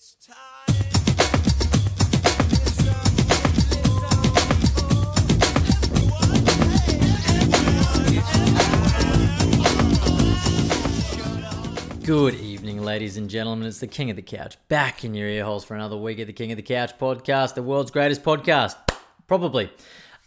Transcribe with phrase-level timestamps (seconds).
[0.00, 0.06] Good
[12.36, 13.66] evening, ladies and gentlemen.
[13.66, 16.28] It's the King of the Couch back in your ear holes for another week of
[16.28, 18.76] the King of the Couch podcast, the world's greatest podcast,
[19.26, 19.68] probably.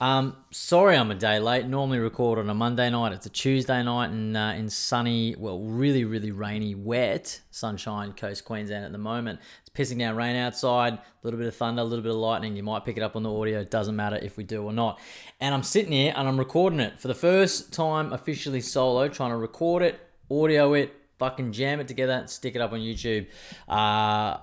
[0.02, 1.68] Um, sorry, I'm a day late.
[1.68, 3.14] Normally record on a Monday night.
[3.14, 8.44] It's a Tuesday night in uh, in sunny, well, really, really rainy, wet sunshine coast
[8.44, 9.40] Queensland at the moment.
[9.60, 10.94] It's pissing down rain outside.
[10.94, 12.56] A little bit of thunder, a little bit of lightning.
[12.56, 13.60] You might pick it up on the audio.
[13.60, 15.00] It doesn't matter if we do or not.
[15.40, 19.30] And I'm sitting here and I'm recording it for the first time officially solo, trying
[19.30, 20.00] to record it,
[20.32, 23.28] audio it, fucking jam it together and stick it up on YouTube
[23.70, 24.38] uh,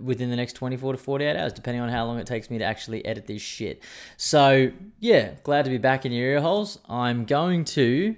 [0.00, 2.64] within the next 24 to 48 hours, depending on how long it takes me to
[2.64, 3.82] actually edit this shit.
[4.16, 4.70] So,
[5.00, 6.78] yeah, glad to be back in your ear holes.
[6.88, 8.14] I'm going to,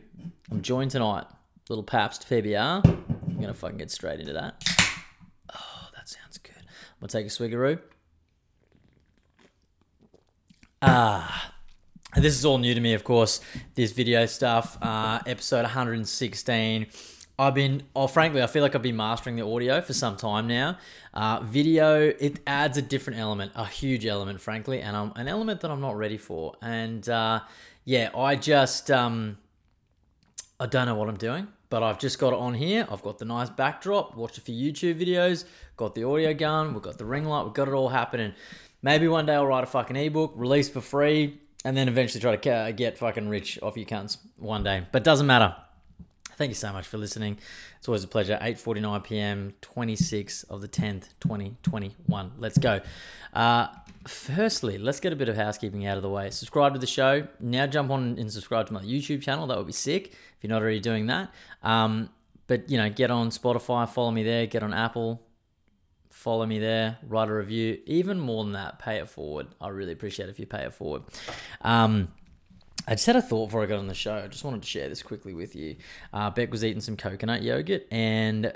[0.51, 1.25] I'm joined tonight,
[1.71, 2.85] little Pabst PBR.
[2.85, 4.63] I'm going to fucking get straight into that.
[5.55, 6.53] Oh, that sounds good.
[6.59, 7.81] I'm going to take a swiggeroo.
[10.83, 11.55] Ah,
[12.17, 13.41] this is all new to me, of course.
[13.75, 16.89] This video stuff, uh, episode 116.
[17.43, 20.47] I've been, oh, frankly, I feel like I've been mastering the audio for some time
[20.47, 20.79] now.
[21.13, 25.61] Uh, video, it adds a different element, a huge element, frankly, and um, an element
[25.63, 26.55] that I'm not ready for.
[26.63, 27.41] And uh,
[27.85, 29.39] yeah, I just, um,
[30.61, 32.87] I don't know what I'm doing, but I've just got it on here.
[32.89, 35.45] I've got the nice backdrop, watched a few YouTube videos,
[35.77, 38.35] got the audio gun, we've got the ring light, we've got it all happening.
[38.83, 42.37] Maybe one day I'll write a fucking ebook, release for free, and then eventually try
[42.37, 44.87] to get fucking rich off you cunts one day.
[44.93, 45.57] But doesn't matter.
[46.43, 47.39] Thank you so much for listening.
[47.79, 48.37] It's always a pleasure.
[48.43, 49.55] 8:49 p.m.
[49.63, 52.33] 26th of the 10th, 2021.
[52.37, 52.81] Let's go.
[53.33, 53.69] Uh,
[54.09, 56.31] firstly, let's get a bit of housekeeping out of the way.
[56.31, 57.29] Subscribe to the show.
[57.39, 59.47] Now jump on and subscribe to my YouTube channel.
[59.47, 61.33] That would be sick if you're not already doing that.
[61.63, 62.11] Um,
[62.49, 64.47] but you know, get on Spotify, follow me there.
[64.49, 65.23] Get on Apple,
[66.11, 66.99] follow me there.
[67.07, 67.79] Write a review.
[67.87, 69.47] Even more than that, pay it forward.
[69.61, 71.03] I really appreciate it if you pay it forward.
[71.61, 72.09] Um,
[72.87, 74.15] I just had a thought before I got on the show.
[74.15, 75.77] I just wanted to share this quickly with you.
[76.13, 78.53] Uh, Beck was eating some coconut yogurt, and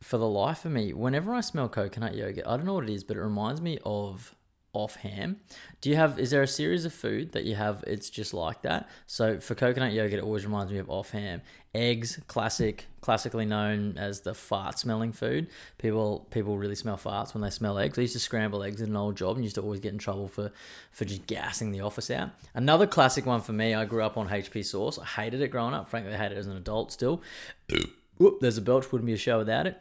[0.00, 2.92] for the life of me, whenever I smell coconut yogurt, I don't know what it
[2.92, 4.34] is, but it reminds me of
[4.74, 5.36] off ham.
[5.80, 6.18] Do you have?
[6.18, 7.82] Is there a series of food that you have?
[7.86, 8.88] It's just like that.
[9.06, 11.40] So for coconut yogurt, it always reminds me of off ham.
[11.74, 15.48] Eggs, classic, classically known as the fart smelling food.
[15.78, 17.98] People people really smell farts when they smell eggs.
[17.98, 19.98] I used to scramble eggs in an old job and used to always get in
[19.98, 20.52] trouble for
[20.90, 22.30] for just gassing the office out.
[22.54, 23.74] Another classic one for me.
[23.74, 24.98] I grew up on HP sauce.
[24.98, 25.88] I hated it growing up.
[25.88, 27.22] Frankly, I hated it as an adult still.
[28.18, 28.92] Whoop, there's a belch.
[28.92, 29.80] Wouldn't be a show without it.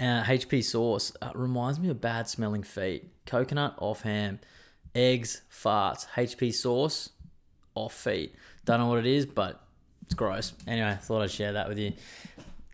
[0.00, 3.10] Uh, HP sauce uh, reminds me of bad smelling feet.
[3.26, 4.40] Coconut off ham,
[4.94, 6.06] eggs, farts.
[6.16, 7.10] HP sauce
[7.74, 8.34] off feet.
[8.64, 9.60] Don't know what it is, but
[10.02, 10.52] it's gross.
[10.66, 11.92] Anyway, thought I'd share that with you.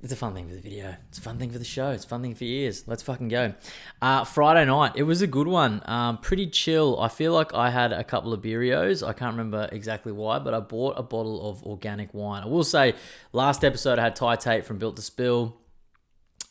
[0.03, 0.97] It's a fun thing for the video.
[1.11, 1.91] It's a fun thing for the show.
[1.91, 2.85] It's a fun thing for ears.
[2.87, 3.53] Let's fucking go.
[4.01, 5.83] Uh, Friday night, it was a good one.
[5.85, 6.99] Um, pretty chill.
[6.99, 9.07] I feel like I had a couple of Birios.
[9.07, 12.45] I can't remember exactly why, but I bought a bottle of organic wine.
[12.45, 12.95] I will say,
[13.35, 15.61] last episode I had Ty Tate from Built to Spill.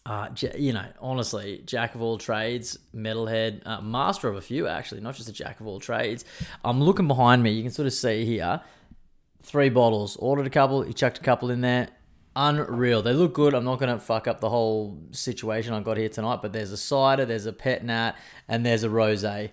[0.10, 0.28] Uh,
[0.58, 5.14] you know, honestly, jack of all trades, metalhead, uh, master of a few actually, not
[5.14, 6.26] just a jack of all trades.
[6.66, 7.52] I'm looking behind me.
[7.52, 8.60] You can sort of see here,
[9.44, 10.16] three bottles.
[10.16, 10.82] Ordered a couple.
[10.82, 11.90] He chucked a couple in there.
[12.36, 13.04] Unreal.
[13.04, 13.54] They look good.
[13.54, 16.72] I'm not going to fuck up the whole situation I got here tonight, but there's
[16.72, 18.14] a cider, there's a pet nat,
[18.48, 19.52] and there's a rosé.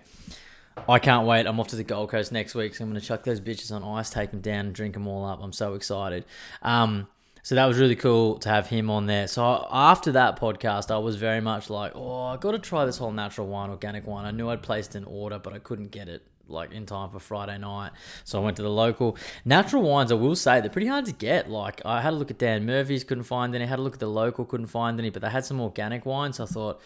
[0.89, 1.47] I can't wait.
[1.47, 3.73] I'm off to the Gold Coast next week, so I'm going to chuck those bitches
[3.73, 5.41] on ice, take them down, and drink them all up.
[5.43, 6.25] I'm so excited.
[6.63, 7.09] Um,
[7.47, 9.29] so that was really cool to have him on there.
[9.29, 12.99] So after that podcast, I was very much like, oh, I got to try this
[12.99, 14.25] whole natural wine, organic wine.
[14.25, 17.21] I knew I'd placed an order, but I couldn't get it like in time for
[17.21, 17.93] Friday night.
[18.25, 20.11] So I went to the local natural wines.
[20.11, 21.49] I will say they're pretty hard to get.
[21.49, 23.65] Like I had a look at Dan Murphy's, couldn't find any.
[23.65, 25.11] Had a look at the local, couldn't find any.
[25.11, 26.39] But they had some organic wines.
[26.39, 26.81] So I thought.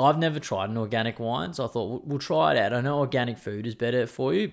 [0.00, 2.72] I've never tried an organic wine, so I thought we'll, we'll try it out.
[2.72, 4.50] I know organic food is better for you.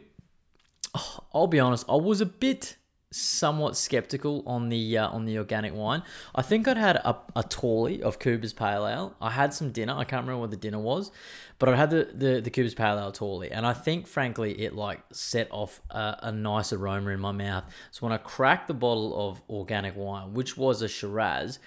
[0.93, 2.75] Oh, I'll be honest, I was a bit
[3.13, 6.03] somewhat skeptical on the uh, on the organic wine.
[6.35, 9.15] I think I'd had a, a Tawley of Cooper's Pale Ale.
[9.21, 9.93] I had some dinner.
[9.93, 11.11] I can't remember what the dinner was,
[11.59, 14.75] but I had the the, the Cooper's Pale Ale Tawley, and I think frankly it
[14.75, 17.65] like set off a, a nice aroma in my mouth.
[17.91, 21.59] So when I cracked the bottle of organic wine, which was a Shiraz,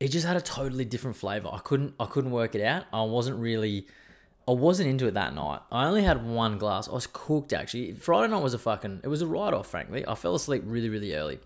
[0.00, 1.48] it just had a totally different flavor.
[1.52, 2.84] I couldn't I couldn't work it out.
[2.92, 3.86] I wasn't really.
[4.46, 5.60] I wasn't into it that night.
[5.72, 6.88] I only had one glass.
[6.88, 7.92] I was cooked actually.
[7.92, 10.06] Friday night was a fucking it was a write off, frankly.
[10.06, 11.40] I fell asleep really, really early.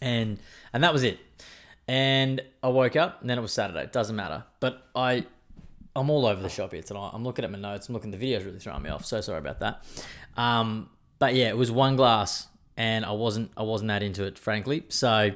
[0.00, 0.38] And
[0.72, 1.18] and that was it.
[1.86, 3.82] And I woke up and then it was Saturday.
[3.82, 4.44] It doesn't matter.
[4.58, 5.26] But I
[5.94, 7.10] I'm all over the shop here tonight.
[7.12, 7.88] I'm looking at my notes.
[7.88, 9.04] I'm looking the video's really throwing me off.
[9.04, 9.84] So sorry about that.
[10.36, 14.38] Um, but yeah, it was one glass and I wasn't I wasn't that into it,
[14.38, 14.84] frankly.
[14.88, 15.30] So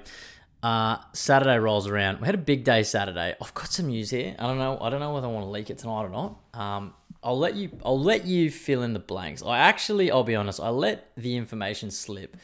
[0.64, 2.20] Uh, Saturday rolls around.
[2.20, 3.34] We had a big day Saturday.
[3.38, 4.34] I've got some news here.
[4.38, 4.78] I don't know.
[4.81, 6.38] I don't know whether I want to leak it tonight or not.
[6.55, 7.70] Um, I'll let you.
[7.84, 9.43] I'll let you fill in the blanks.
[9.43, 10.61] I actually, I'll be honest.
[10.61, 12.38] I let the information slip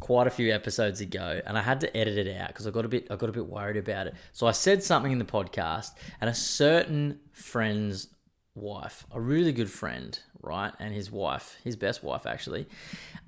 [0.00, 2.84] quite a few episodes ago, and I had to edit it out because I got
[2.84, 3.06] a bit.
[3.08, 4.14] I got a bit worried about it.
[4.32, 8.08] So I said something in the podcast, and a certain friend's
[8.56, 12.66] wife, a really good friend, right, and his wife, his best wife actually,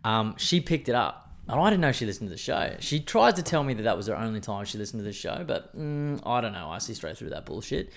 [0.02, 1.21] um, she picked it up.
[1.48, 2.76] And I didn't know she listened to the show.
[2.78, 5.12] She tries to tell me that that was her only time she listened to the
[5.12, 6.70] show, but mm, I don't know.
[6.70, 7.90] I see straight through that bullshit.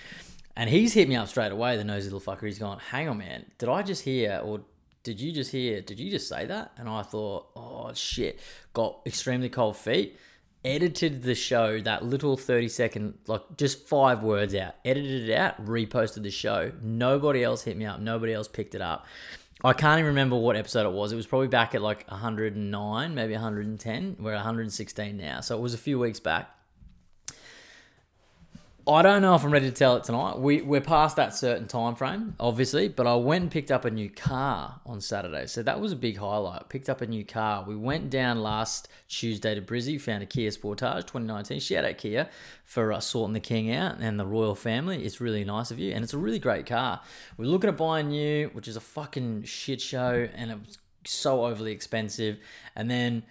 [0.56, 2.46] And he's hit me up straight away, the nosy little fucker.
[2.46, 3.44] He's gone, hang on, man.
[3.58, 4.62] Did I just hear, or
[5.02, 6.72] did you just hear, did you just say that?
[6.78, 8.40] And I thought, oh, shit.
[8.72, 10.18] Got extremely cold feet.
[10.64, 14.74] Edited the show, that little 30 second, like just five words out.
[14.84, 16.72] Edited it out, reposted the show.
[16.82, 18.00] Nobody else hit me up.
[18.00, 19.06] Nobody else picked it up.
[19.64, 21.12] I can't even remember what episode it was.
[21.12, 24.16] It was probably back at like 109, maybe 110.
[24.20, 25.40] We're at 116 now.
[25.40, 26.50] So it was a few weeks back.
[28.88, 30.38] I don't know if I'm ready to tell it tonight.
[30.38, 33.90] We we're past that certain time frame, obviously, but I went and picked up a
[33.90, 36.68] new car on Saturday, so that was a big highlight.
[36.68, 37.64] Picked up a new car.
[37.66, 41.58] We went down last Tuesday to Brizzy, found a Kia Sportage 2019.
[41.58, 42.28] Shout out Kia
[42.64, 45.04] for uh, sorting the king out and the royal family.
[45.04, 47.00] It's really nice of you, and it's a really great car.
[47.36, 51.44] We're looking at buying new, which is a fucking shit show, and it was so
[51.44, 52.38] overly expensive.
[52.76, 53.24] And then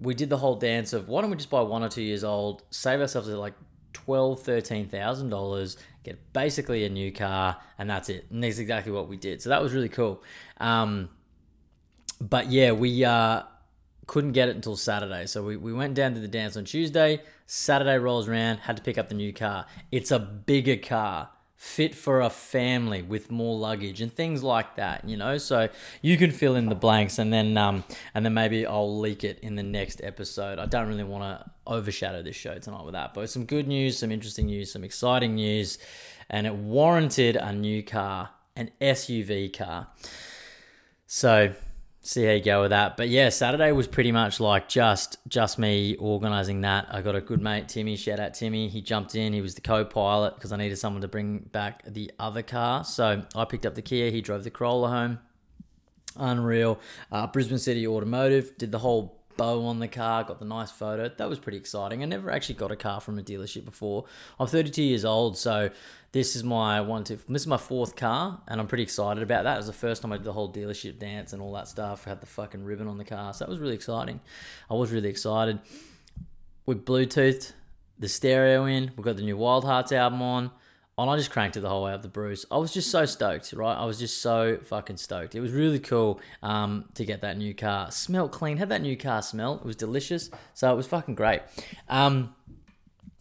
[0.00, 2.24] we did the whole dance of why don't we just buy one or two years
[2.24, 3.54] old, save ourselves like
[3.96, 8.26] twelve, thirteen thousand dollars, get basically a new car, and that's it.
[8.30, 9.40] And that's exactly what we did.
[9.40, 10.22] So that was really cool.
[10.58, 11.08] Um,
[12.20, 13.42] but yeah, we uh,
[14.06, 15.26] couldn't get it until Saturday.
[15.26, 17.22] So we, we went down to the dance on Tuesday.
[17.46, 19.66] Saturday rolls around, had to pick up the new car.
[19.90, 25.08] It's a bigger car, fit for a family with more luggage and things like that,
[25.08, 25.38] you know.
[25.38, 25.68] So
[26.02, 29.38] you can fill in the blanks and then um and then maybe I'll leak it
[29.40, 30.58] in the next episode.
[30.58, 33.98] I don't really want to overshadow this show tonight with that, but some good news,
[33.98, 35.78] some interesting news, some exciting news,
[36.28, 39.88] and it warranted a new car, an SUV car.
[41.06, 41.54] So
[42.06, 42.96] see how you go with that.
[42.96, 46.86] But yeah, Saturday was pretty much like just just me organizing that.
[46.90, 47.96] I got a good mate, Timmy.
[47.96, 48.68] Shout out Timmy.
[48.68, 49.32] He jumped in.
[49.32, 52.84] He was the co-pilot because I needed someone to bring back the other car.
[52.84, 54.10] So I picked up the Kia.
[54.10, 55.18] He drove the Corolla home.
[56.16, 56.78] Unreal.
[57.12, 61.08] Uh, Brisbane City Automotive did the whole bow on the car, got the nice photo.
[61.08, 62.02] That was pretty exciting.
[62.02, 64.04] I never actually got a car from a dealership before.
[64.38, 65.70] I'm 32 years old, so
[66.12, 69.54] this is my one this is my fourth car, and I'm pretty excited about that.
[69.54, 72.04] It was the first time I did the whole dealership dance and all that stuff.
[72.06, 74.20] I had the fucking ribbon on the car, so that was really exciting.
[74.70, 75.60] I was really excited.
[76.64, 77.52] We Bluetoothed
[77.98, 78.92] the stereo in.
[78.96, 80.50] We got the new Wild Hearts album on.
[80.98, 82.46] And I just cranked it the whole way up the Bruce.
[82.50, 83.74] I was just so stoked, right?
[83.74, 85.34] I was just so fucking stoked.
[85.34, 87.90] It was really cool um, to get that new car.
[87.90, 88.56] Smelled clean.
[88.56, 89.56] Had that new car smell.
[89.56, 90.30] It was delicious.
[90.54, 91.42] So it was fucking great.
[91.90, 92.34] Um,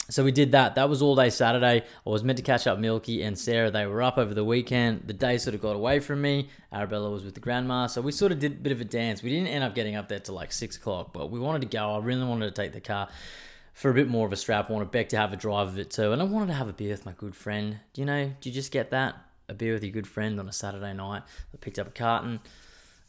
[0.09, 0.75] so we did that.
[0.75, 1.81] That was all day Saturday.
[1.81, 3.71] I was meant to catch up Milky and Sarah.
[3.71, 5.01] They were up over the weekend.
[5.07, 6.47] The day sort of got away from me.
[6.71, 7.87] Arabella was with the grandma.
[7.87, 9.21] So we sort of did a bit of a dance.
[9.21, 11.77] We didn't end up getting up there till like six o'clock, but we wanted to
[11.77, 11.95] go.
[11.95, 13.09] I really wanted to take the car
[13.75, 14.69] for a bit more of a strap.
[14.69, 16.13] I wanted Beck to have a drive of it too.
[16.13, 17.77] And I wanted to have a beer with my good friend.
[17.93, 19.15] Do you know, do you just get that?
[19.49, 21.23] A beer with your good friend on a Saturday night.
[21.53, 22.39] I picked up a carton.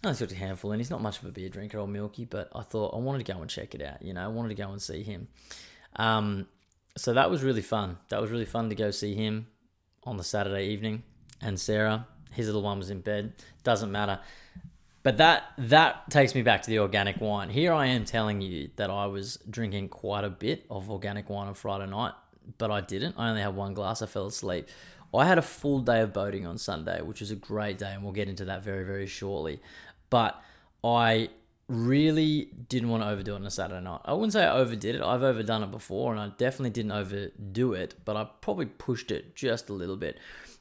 [0.04, 2.50] I took a handful, and he's not much of a beer drinker, or Milky, but
[2.54, 4.02] I thought I wanted to go and check it out.
[4.02, 5.28] You know, I wanted to go and see him.
[5.96, 6.46] Um,
[6.96, 7.96] so that was really fun.
[8.10, 9.46] That was really fun to go see him
[10.04, 11.04] on the Saturday evening.
[11.40, 13.34] And Sarah, his little one was in bed.
[13.62, 14.20] Doesn't matter.
[15.06, 17.48] But that that takes me back to the organic wine.
[17.48, 21.46] Here I am telling you that I was drinking quite a bit of organic wine
[21.46, 22.14] on Friday night,
[22.58, 23.14] but I didn't.
[23.16, 24.02] I only had one glass.
[24.02, 24.66] I fell asleep.
[25.14, 28.02] I had a full day of boating on Sunday, which was a great day, and
[28.02, 29.60] we'll get into that very very shortly.
[30.10, 30.42] But
[30.82, 31.28] I
[31.68, 34.00] really didn't want to overdo it on a Saturday night.
[34.04, 35.02] I wouldn't say I overdid it.
[35.02, 39.36] I've overdone it before, and I definitely didn't overdo it, but I probably pushed it
[39.36, 40.18] just a little bit.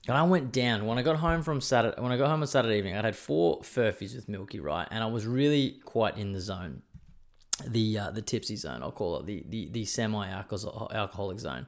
[0.08, 2.00] And I went down when I got home from Saturday.
[2.00, 5.04] When I got home on Saturday evening, I'd had four Furphies with Milky, right, and
[5.04, 6.84] I was really quite in the zone,
[7.66, 8.84] the uh, the tipsy zone.
[8.84, 11.68] I'll call it the the, the semi alcoholic zone.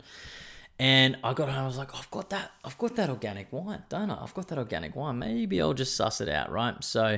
[0.80, 1.64] And I got home.
[1.64, 2.52] I was like, I've got that.
[2.64, 4.22] I've got that organic wine, don't I?
[4.22, 5.18] I've got that organic wine.
[5.18, 6.84] Maybe I'll just suss it out, right?
[6.84, 7.18] So,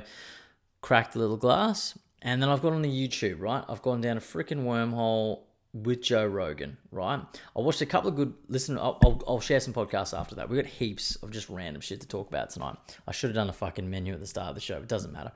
[0.79, 3.65] cracked the little glass, and then I've got on the YouTube, right?
[3.67, 5.41] I've gone down a freaking wormhole
[5.73, 7.21] with Joe Rogan, right?
[7.55, 8.33] I watched a couple of good.
[8.47, 10.49] Listen, I'll, I'll, share some podcasts after that.
[10.49, 12.75] We got heaps of just random shit to talk about tonight.
[13.07, 14.77] I should have done a fucking menu at the start of the show.
[14.77, 15.31] It doesn't matter.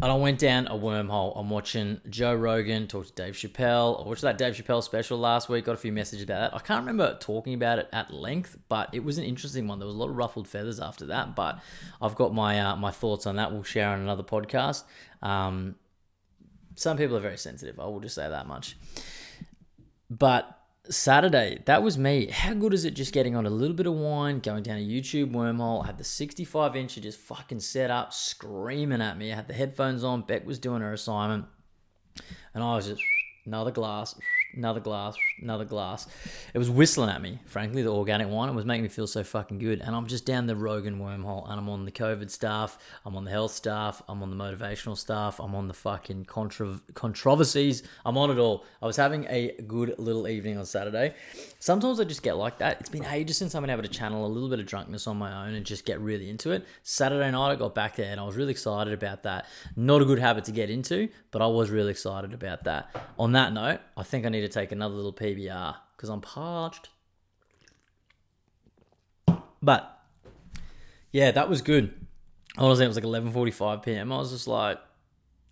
[0.00, 1.32] And I went down a wormhole.
[1.36, 4.02] I'm watching Joe Rogan talk to Dave Chappelle.
[4.02, 5.64] I watched that Dave Chappelle special last week.
[5.64, 6.56] Got a few messages about that.
[6.56, 9.80] I can't remember talking about it at length, but it was an interesting one.
[9.80, 11.34] There was a lot of ruffled feathers after that.
[11.34, 11.58] But
[12.00, 13.52] I've got my uh, my thoughts on that.
[13.52, 14.84] We'll share on another podcast.
[15.22, 15.74] Um,
[16.80, 17.78] some people are very sensitive.
[17.78, 18.74] I will just say that much.
[20.08, 20.58] But
[20.88, 22.30] Saturday, that was me.
[22.30, 24.80] How good is it just getting on a little bit of wine, going down a
[24.80, 25.82] YouTube wormhole?
[25.82, 29.30] I had the 65 inch just fucking set up, screaming at me.
[29.30, 30.22] I had the headphones on.
[30.22, 31.44] Beck was doing her assignment.
[32.54, 33.02] And I was just
[33.44, 34.18] another glass,
[34.54, 36.06] another glass, another glass.
[36.54, 38.48] It was whistling at me, frankly, the organic wine.
[38.48, 39.80] It was making me feel so fucking good.
[39.80, 43.24] And I'm just down the Rogan wormhole and I'm on the COVID stuff, I'm on
[43.24, 48.16] the health stuff, I'm on the motivational stuff, I'm on the fucking contra- controversies, I'm
[48.16, 48.64] on it all.
[48.82, 51.14] I was having a good little evening on Saturday.
[51.62, 52.80] Sometimes I just get like that.
[52.80, 55.18] It's been ages since I've been able to channel a little bit of drunkenness on
[55.18, 56.64] my own and just get really into it.
[56.82, 59.44] Saturday night, I got back there and I was really excited about that.
[59.76, 62.96] Not a good habit to get into, but I was really excited about that.
[63.18, 66.88] On that note, I think I need to take another little PBR because I'm parched.
[69.60, 70.00] But
[71.12, 71.92] yeah, that was good.
[72.56, 74.12] Honestly, it was like 11:45 p.m.
[74.12, 74.78] I was just like,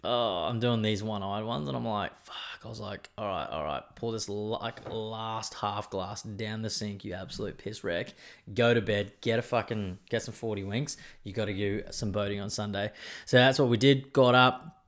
[0.04, 2.34] oh, I'm doing these one-eyed ones, and I'm like, fuck.
[2.68, 6.68] I was like, all right, all right, pour this like last half glass down the
[6.68, 8.12] sink, you absolute piss wreck.
[8.52, 10.98] Go to bed, get a fucking get some 40 winks.
[11.24, 12.92] You got to do some boating on Sunday.
[13.24, 14.12] So that's what we did.
[14.12, 14.84] Got up,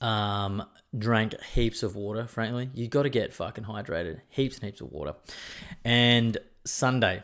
[0.00, 0.64] um,
[0.96, 2.26] drank heaps of water.
[2.26, 4.22] Frankly, you got to get fucking hydrated.
[4.30, 5.12] Heaps and heaps of water.
[5.84, 7.22] And Sunday,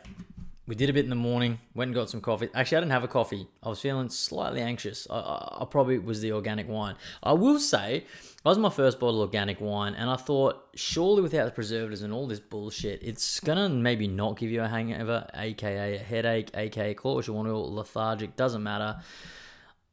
[0.67, 1.59] we did a bit in the morning.
[1.73, 2.49] Went and got some coffee.
[2.53, 3.47] Actually, I didn't have a coffee.
[3.63, 5.07] I was feeling slightly anxious.
[5.09, 6.95] I, I, I probably was the organic wine.
[7.23, 8.05] I will say,
[8.43, 12.01] that was my first bottle of organic wine, and I thought, surely without the preservatives
[12.01, 16.51] and all this bullshit, it's gonna maybe not give you a hangover, aka a headache,
[16.53, 19.01] aka call you want to, lethargic, doesn't matter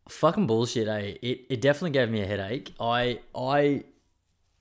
[0.09, 1.15] fucking bullshit, eh?
[1.23, 2.75] It it definitely gave me a headache.
[2.81, 3.85] I I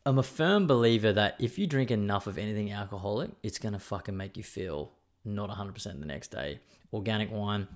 [0.05, 4.15] am a firm believer that if you drink enough of anything alcoholic, it's gonna fucking
[4.15, 4.91] make you feel
[5.27, 6.59] not 100% the next day.
[6.93, 7.67] Organic wine.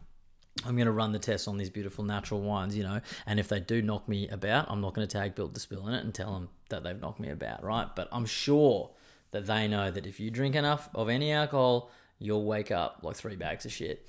[0.65, 3.48] I'm going to run the test on these beautiful natural wines, you know, and if
[3.48, 6.03] they do knock me about, I'm not going to tag Built to Spill in it
[6.03, 7.88] and tell them that they've knocked me about, right?
[7.96, 8.91] But I'm sure
[9.31, 11.89] that they know that if you drink enough of any alcohol,
[12.20, 14.05] you'll wake up like three bags of shit.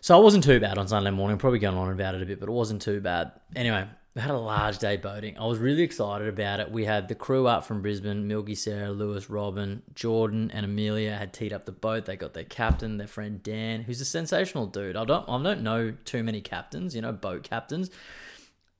[0.00, 1.38] So it wasn't too bad on Sunday morning.
[1.38, 3.32] Probably going on about it a bit, but it wasn't too bad.
[3.56, 3.86] Anyway,
[4.18, 5.38] we had a large day boating.
[5.38, 6.72] I was really excited about it.
[6.72, 11.32] We had the crew up from Brisbane Milky, Sarah, Lewis, Robin, Jordan, and Amelia had
[11.32, 12.04] teed up the boat.
[12.04, 14.96] They got their captain, their friend Dan, who's a sensational dude.
[14.96, 17.92] I don't, I don't know too many captains, you know, boat captains.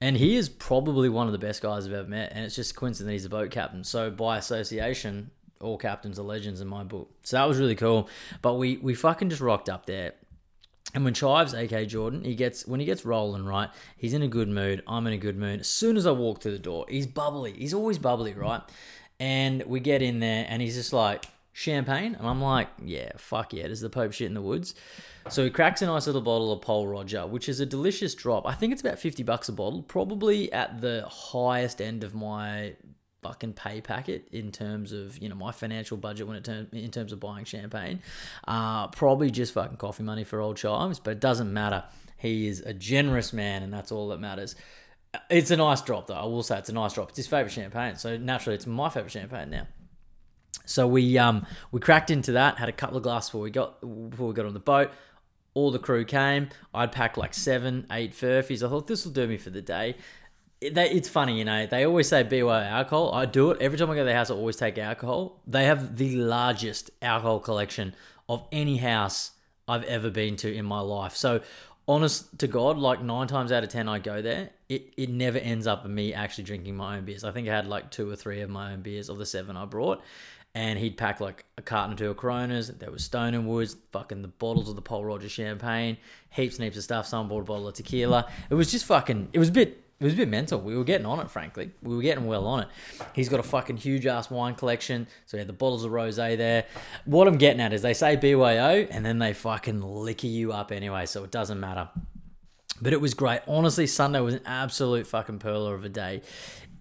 [0.00, 2.32] And he is probably one of the best guys I've ever met.
[2.34, 3.84] And it's just coincident that he's a boat captain.
[3.84, 5.30] So by association,
[5.60, 7.12] all captains are legends in my book.
[7.22, 8.08] So that was really cool.
[8.42, 10.14] But we we fucking just rocked up there.
[10.94, 13.68] And when Chives, aka Jordan, he gets when he gets rolling, right?
[13.96, 14.82] He's in a good mood.
[14.86, 15.60] I'm in a good mood.
[15.60, 17.52] As soon as I walk through the door, he's bubbly.
[17.52, 18.62] He's always bubbly, right?
[19.20, 23.52] And we get in there, and he's just like champagne, and I'm like, yeah, fuck
[23.52, 24.74] yeah, does the Pope shit in the woods?
[25.28, 28.46] So he cracks a nice little bottle of Pol Roger, which is a delicious drop.
[28.46, 32.76] I think it's about fifty bucks a bottle, probably at the highest end of my
[33.22, 36.90] fucking pay packet in terms of you know my financial budget when it term, in
[36.90, 38.00] terms of buying champagne.
[38.46, 41.84] Uh, probably just fucking coffee money for old chimes, but it doesn't matter.
[42.16, 44.56] He is a generous man, and that's all that matters.
[45.30, 46.14] It's a nice drop, though.
[46.14, 47.10] I will say it's a nice drop.
[47.10, 49.66] It's his favorite champagne, so naturally, it's my favorite champagne now.
[50.64, 52.58] So we um we cracked into that.
[52.58, 54.90] Had a couple of glasses before we got before we got on the boat.
[55.54, 56.50] All the crew came.
[56.74, 58.62] I'd packed like seven, eight Furphies.
[58.62, 59.96] I thought this will do me for the day
[60.60, 61.66] it's funny, you know.
[61.66, 63.14] They always say BYO alcohol.
[63.14, 64.30] I do it every time I go to their house.
[64.30, 65.40] I always take alcohol.
[65.46, 67.94] They have the largest alcohol collection
[68.28, 69.32] of any house
[69.68, 71.14] I've ever been to in my life.
[71.14, 71.42] So,
[71.86, 74.50] honest to God, like nine times out of ten, I go there.
[74.68, 77.24] It it never ends up me actually drinking my own beers.
[77.24, 79.56] I think I had like two or three of my own beers of the seven
[79.56, 80.02] I brought.
[80.54, 82.68] And he'd pack like a carton or two of Coronas.
[82.68, 85.98] There was Stone and Woods, fucking the bottles of the Pol Rogers champagne,
[86.30, 87.06] heaps and heaps of stuff.
[87.06, 88.26] Some bought a bottle of tequila.
[88.50, 89.28] It was just fucking.
[89.34, 90.60] It was a bit it was a bit mental.
[90.60, 91.72] We were getting on it, frankly.
[91.82, 92.68] We were getting well on it.
[93.14, 95.08] He's got a fucking huge ass wine collection.
[95.26, 96.66] So he had the bottles of rose there.
[97.04, 100.70] What I'm getting at is they say BYO and then they fucking liquor you up
[100.70, 101.88] anyway, so it doesn't matter.
[102.80, 103.40] But it was great.
[103.48, 106.22] Honestly, Sunday was an absolute fucking perler of a day.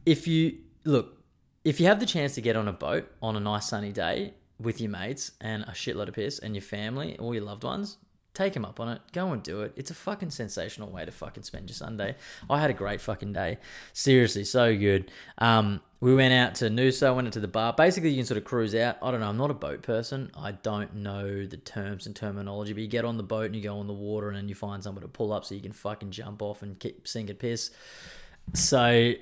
[0.06, 1.18] If you look,
[1.64, 4.36] if you have the chance to get on a boat on a nice sunny day
[4.60, 7.98] with your mates and a shitload of piss and your family or your loved ones,
[8.38, 9.02] Take him up on it.
[9.14, 9.74] Go and do it.
[9.76, 12.16] It's a fucking sensational way to fucking spend your Sunday.
[12.48, 13.58] I had a great fucking day.
[13.94, 15.10] Seriously, so good.
[15.40, 17.74] Um, we went out to Noosa, went into the bar.
[17.74, 18.98] Basically, you can sort of cruise out.
[19.02, 19.30] I don't know.
[19.30, 20.30] I'm not a boat person.
[20.38, 22.74] I don't know the terms and terminology.
[22.74, 24.54] But you get on the boat and you go on the water, and then you
[24.54, 27.72] find somewhere to pull up so you can fucking jump off and keep sinking piss.
[28.54, 29.14] So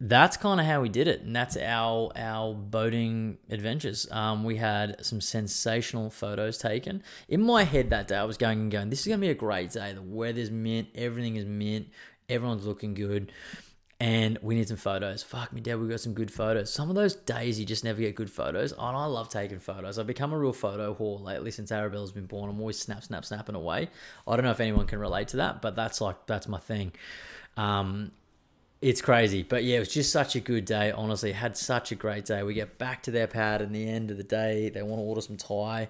[0.00, 4.10] that's kind of how we did it, and that's our our boating adventures.
[4.10, 7.02] Um, we had some sensational photos taken.
[7.28, 9.34] In my head that day, I was going and going, "This is gonna be a
[9.34, 9.92] great day.
[9.92, 11.88] The weather's mint, everything is mint,
[12.28, 13.32] everyone's looking good."
[14.02, 15.22] and we need some photos.
[15.22, 16.72] Fuck me, dad, we got some good photos.
[16.72, 18.72] Some of those days you just never get good photos.
[18.72, 19.98] And I love taking photos.
[19.98, 22.48] I've become a real photo whore lately since Arabella's been born.
[22.48, 23.90] I'm always snap, snap, snapping away.
[24.26, 26.92] I don't know if anyone can relate to that, but that's like that's my thing.
[27.58, 28.12] Um,
[28.82, 30.90] it's crazy, but yeah, it was just such a good day.
[30.90, 32.42] Honestly, had such a great day.
[32.42, 34.70] We get back to their pad in the end of the day.
[34.70, 35.88] They want to order some Thai.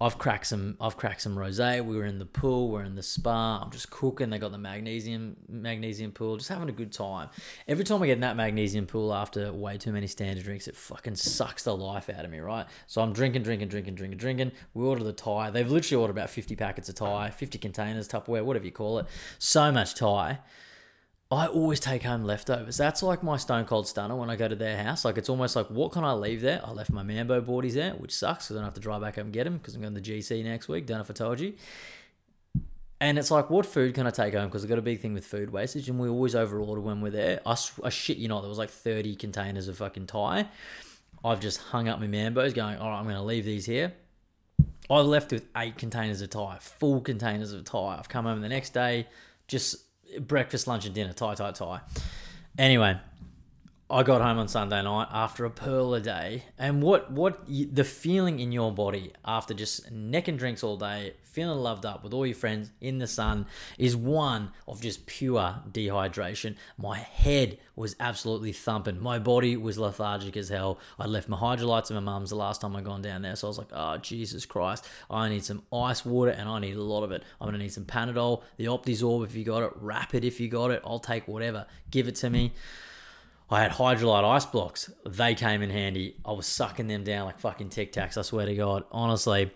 [0.00, 0.78] I've cracked some.
[0.80, 1.84] I've cracked some rosé.
[1.84, 2.70] We were in the pool.
[2.70, 3.60] We're in the spa.
[3.62, 4.30] I'm just cooking.
[4.30, 6.38] They got the magnesium magnesium pool.
[6.38, 7.28] Just having a good time.
[7.68, 10.76] Every time I get in that magnesium pool after way too many standard drinks, it
[10.76, 12.38] fucking sucks the life out of me.
[12.38, 12.66] Right.
[12.86, 14.52] So I'm drinking, drinking, drinking, drinking, drinking.
[14.72, 15.50] We order the Thai.
[15.50, 19.06] They've literally ordered about 50 packets of Thai, 50 containers, Tupperware, whatever you call it.
[19.38, 20.38] So much Thai.
[21.30, 22.76] I always take home leftovers.
[22.76, 25.04] That's like my stone cold stunner when I go to their house.
[25.04, 26.60] Like it's almost like, what can I leave there?
[26.64, 29.16] I left my Mambo boardies there, which sucks because I don't have to drive back
[29.16, 30.86] home and get them because I'm going to the GC next week.
[30.86, 31.54] Don't know if I told you.
[33.00, 34.46] And it's like, what food can I take home?
[34.46, 37.10] Because I've got a big thing with food wastage, and we always overorder when we're
[37.10, 37.40] there.
[37.44, 40.46] I, I shit you know, there was like 30 containers of fucking Thai.
[41.24, 43.92] I've just hung up my Mambos going, all right, I'm going to leave these here.
[44.88, 47.96] I left with eight containers of Thai, full containers of Thai.
[47.98, 49.08] I've come home the next day,
[49.48, 49.85] just
[50.20, 51.80] breakfast, lunch, and dinner, Thai, Thai, Thai.
[52.58, 52.98] Anyway,
[53.88, 57.84] I got home on Sunday night after a pearl a day, and what what the
[57.84, 62.12] feeling in your body after just neck and drinks all day, feeling loved up with
[62.12, 63.46] all your friends in the sun,
[63.78, 66.56] is one of just pure dehydration.
[66.76, 69.00] My head was absolutely thumping.
[69.00, 70.80] My body was lethargic as hell.
[70.98, 73.46] I left my Hydralytes at my mum's the last time I gone down there, so
[73.46, 76.82] I was like, oh Jesus Christ, I need some ice water, and I need a
[76.82, 77.22] lot of it.
[77.40, 80.72] I'm gonna need some Panadol, the Optizorb if you got it, Rapid if you got
[80.72, 80.82] it.
[80.84, 81.66] I'll take whatever.
[81.88, 82.52] Give it to me.
[83.48, 84.90] I had Hydralyte ice blocks.
[85.04, 86.16] They came in handy.
[86.24, 88.18] I was sucking them down like fucking Tic Tacs.
[88.18, 88.84] I swear to God.
[88.90, 89.52] Honestly,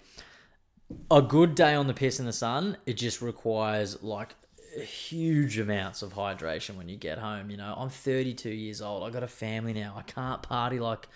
[1.10, 4.36] a good day on the piss in the sun, it just requires like
[4.76, 7.50] huge amounts of hydration when you get home.
[7.50, 9.02] You know, I'm 32 years old.
[9.02, 9.94] I got a family now.
[9.96, 11.08] I can't party like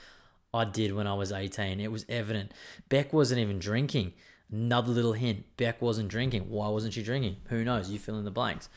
[0.53, 1.81] I did when I was 18.
[1.81, 2.53] It was evident.
[2.89, 4.15] Beck wasn't even drinking.
[4.51, 6.51] Another little hint Beck wasn't drinking.
[6.51, 7.37] Why wasn't she drinking?
[7.49, 7.91] Who knows?
[7.91, 8.69] You fill in the blanks.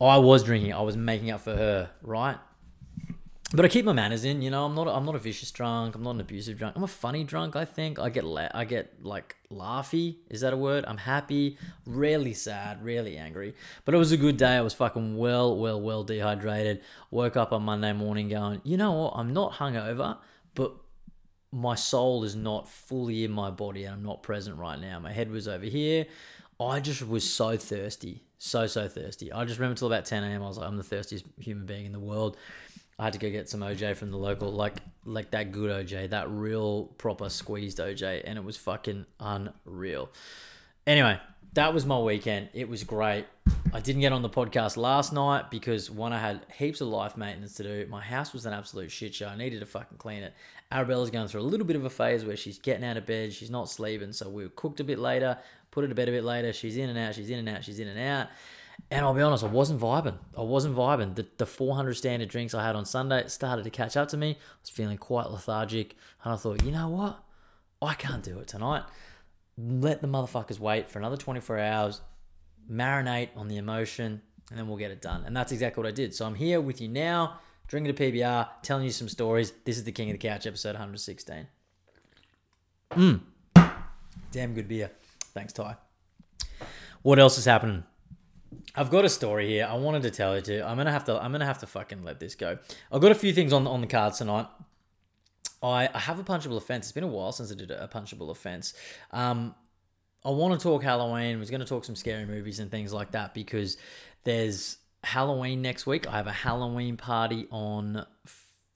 [0.00, 0.72] I was drinking.
[0.74, 2.36] I was making up for her, right?
[3.54, 4.42] But I keep my manners in.
[4.42, 4.88] You know, I'm not.
[4.88, 5.94] I'm not a vicious drunk.
[5.94, 6.76] I'm not an abusive drunk.
[6.76, 7.56] I'm a funny drunk.
[7.56, 8.24] I think I get.
[8.24, 10.16] La- I get like laughy.
[10.30, 10.84] Is that a word?
[10.86, 11.58] I'm happy.
[11.86, 12.84] Rarely sad.
[12.84, 13.54] Rarely angry.
[13.84, 14.56] But it was a good day.
[14.56, 16.82] I was fucking well, well, well dehydrated.
[17.10, 18.60] Woke up on Monday morning going.
[18.64, 19.12] You know what?
[19.16, 20.18] I'm not hungover,
[20.54, 20.74] but
[21.52, 24.98] my soul is not fully in my body and I'm not present right now.
[24.98, 26.06] My head was over here.
[26.58, 28.24] I just was so thirsty.
[28.38, 29.30] So, so thirsty.
[29.30, 30.42] I just remember till about 10 a.m.
[30.42, 32.36] I was like, I'm the thirstiest human being in the world.
[32.98, 36.10] I had to go get some OJ from the local, like like that good OJ,
[36.10, 40.10] that real proper squeezed OJ, and it was fucking unreal.
[40.86, 41.18] Anyway,
[41.54, 42.48] that was my weekend.
[42.54, 43.26] It was great.
[43.74, 47.16] I didn't get on the podcast last night because one, I had heaps of life
[47.16, 47.86] maintenance to do.
[47.90, 49.28] My house was an absolute shit show.
[49.28, 50.34] I needed to fucking clean it.
[50.70, 53.32] Arabella's going through a little bit of a phase where she's getting out of bed,
[53.32, 55.36] she's not sleeping, so we cooked a bit later,
[55.70, 56.52] put her to bed a bit later.
[56.52, 58.28] She's in and out, she's in and out, she's in and out.
[58.90, 60.18] And I'll be honest, I wasn't vibing.
[60.36, 61.14] I wasn't vibing.
[61.14, 64.32] The, the 400 standard drinks I had on Sunday started to catch up to me.
[64.32, 65.96] I was feeling quite lethargic.
[66.24, 67.22] And I thought, you know what?
[67.80, 68.84] I can't do it tonight.
[69.56, 72.00] Let the motherfuckers wait for another 24 hours,
[72.70, 75.24] marinate on the emotion, and then we'll get it done.
[75.24, 76.14] And that's exactly what I did.
[76.14, 79.52] So I'm here with you now, drinking a PBR, telling you some stories.
[79.64, 81.46] This is the King of the Couch, episode 116.
[82.92, 83.20] Mmm.
[84.30, 84.90] Damn good beer.
[85.34, 85.76] Thanks, Ty.
[87.02, 87.84] What else is happening?
[88.74, 89.66] I've got a story here.
[89.68, 90.66] I wanted to tell you to.
[90.66, 91.22] I'm gonna have to.
[91.22, 92.58] I'm gonna have to fucking let this go.
[92.90, 94.46] I've got a few things on on the cards tonight.
[95.62, 96.86] I, I have a punchable offense.
[96.86, 98.74] It's been a while since I did a punchable offense.
[99.12, 99.54] Um,
[100.24, 101.36] I want to talk Halloween.
[101.36, 103.76] I was going to talk some scary movies and things like that because
[104.24, 106.06] there's Halloween next week.
[106.08, 108.04] I have a Halloween party on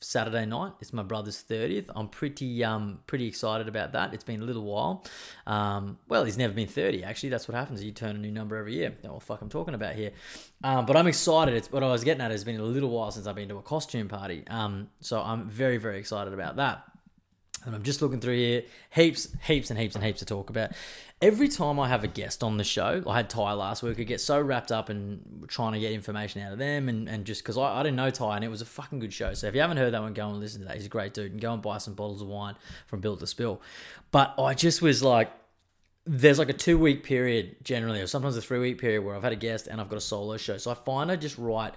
[0.07, 0.73] Saturday night.
[0.81, 1.91] It's my brother's thirtieth.
[1.95, 4.15] I'm pretty um pretty excited about that.
[4.15, 5.05] It's been a little while.
[5.47, 7.03] Um, well, he's never been thirty.
[7.03, 7.83] Actually, that's what happens.
[7.83, 8.97] You turn a new number every year.
[9.03, 10.13] Know what fuck I'm talking about here.
[10.63, 11.55] Um, but I'm excited.
[11.55, 12.31] It's what I was getting at.
[12.31, 14.45] It's been a little while since I've been to a costume party.
[14.49, 16.85] Um, so I'm very very excited about that.
[17.67, 20.71] And I'm just looking through here, heaps, heaps, and heaps and heaps to talk about.
[21.21, 23.99] Every time I have a guest on the show, I had Ty last week.
[23.99, 27.25] I get so wrapped up in trying to get information out of them, and, and
[27.25, 29.35] just because I, I didn't know Ty, and it was a fucking good show.
[29.35, 30.77] So if you haven't heard that one, go and listen to that.
[30.77, 32.55] He's a great dude, and go and buy some bottles of wine
[32.87, 33.61] from Built to Spill.
[34.13, 35.33] But I just was like,
[36.07, 39.25] there's like a two week period generally, or sometimes a three week period where I've
[39.25, 40.57] had a guest and I've got a solo show.
[40.57, 41.75] So I find I just write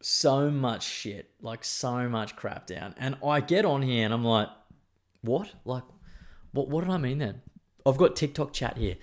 [0.00, 4.24] so much shit, like so much crap down, and I get on here and I'm
[4.24, 4.48] like
[5.22, 5.50] what?
[5.64, 5.84] Like,
[6.52, 6.68] what?
[6.68, 7.42] What did I mean then?
[7.86, 8.96] I've got TikTok chat here.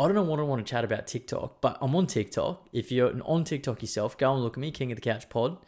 [0.00, 2.68] I don't know what I want to chat about TikTok, but I'm on TikTok.
[2.72, 5.58] If you're on TikTok yourself, go and look at me, King of the Couch Pod.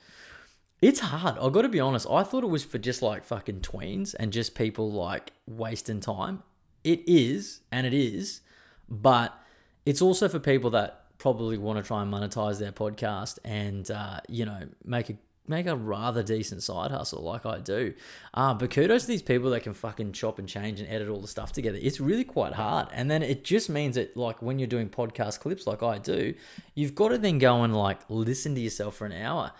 [0.81, 1.39] It's hard.
[1.39, 2.07] I got to be honest.
[2.11, 6.43] I thought it was for just like fucking tweens and just people like wasting time.
[6.83, 8.41] It is, and it is,
[8.89, 9.33] but
[9.87, 14.21] it's also for people that probably want to try and monetize their podcast and uh,
[14.29, 17.95] you know make a make a rather decent side hustle like I do.
[18.33, 21.21] Uh, but kudos to these people that can fucking chop and change and edit all
[21.21, 21.79] the stuff together.
[21.81, 22.89] It's really quite hard.
[22.93, 26.35] And then it just means that like when you're doing podcast clips like I do,
[26.75, 29.53] you've got to then go and like listen to yourself for an hour.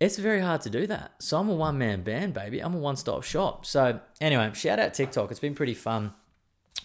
[0.00, 1.12] It's very hard to do that.
[1.20, 2.60] So I'm a one man band, baby.
[2.60, 3.64] I'm a one stop shop.
[3.64, 5.30] So anyway, shout out TikTok.
[5.30, 6.12] It's been pretty fun.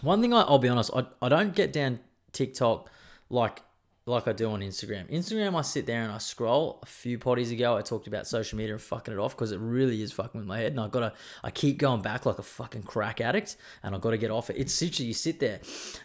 [0.02, 2.00] One thing I, I'll be honest, I, I don't get down
[2.32, 2.90] TikTok
[3.30, 3.64] like
[4.10, 5.12] like I do on Instagram.
[5.12, 6.80] Instagram, I sit there and I scroll.
[6.84, 9.60] A few potties ago, I talked about social media and fucking it off because it
[9.60, 12.44] really is fucking with my head, and I gotta, I keep going back like a
[12.44, 14.58] fucking crack addict, and I gotta get off it.
[14.58, 15.62] It's literally you sit there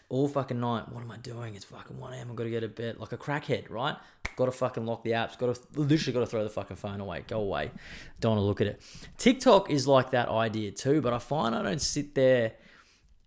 [0.08, 0.90] all fucking night.
[0.90, 1.54] What am I doing?
[1.54, 2.30] It's fucking one a.m.
[2.30, 3.96] I gotta go to bed like a crackhead, right?
[4.36, 5.38] Got to fucking lock the apps.
[5.38, 7.24] Got to literally got to throw the fucking phone away.
[7.28, 7.70] Go away.
[8.18, 8.82] Don't want to look at it.
[9.16, 12.54] TikTok is like that idea too, but I find I don't sit there.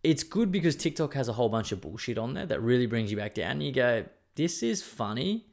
[0.03, 3.09] It's good because TikTok has a whole bunch of bullshit on there that really brings
[3.09, 3.61] you back down.
[3.61, 4.05] You go,
[4.38, 5.47] this is funny.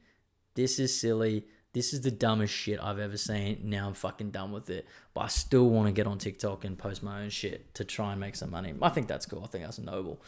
[0.53, 1.45] This is silly.
[1.73, 3.59] This is the dumbest shit I've ever seen.
[3.63, 4.87] Now I'm fucking done with it.
[5.13, 8.11] But I still want to get on TikTok and post my own shit to try
[8.11, 8.73] and make some money.
[8.81, 9.43] I think that's cool.
[9.43, 10.21] I think that's noble.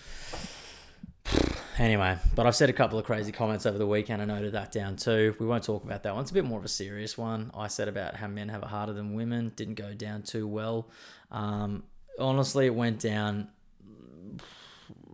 [1.80, 4.20] Anyway, but I've said a couple of crazy comments over the weekend.
[4.20, 5.36] I noted that down too.
[5.40, 6.24] We won't talk about that one.
[6.24, 7.52] It's a bit more of a serious one.
[7.56, 9.52] I said about how men have it harder than women.
[9.56, 10.90] Didn't go down too well.
[11.30, 11.84] Um,
[12.18, 13.50] honestly, it went down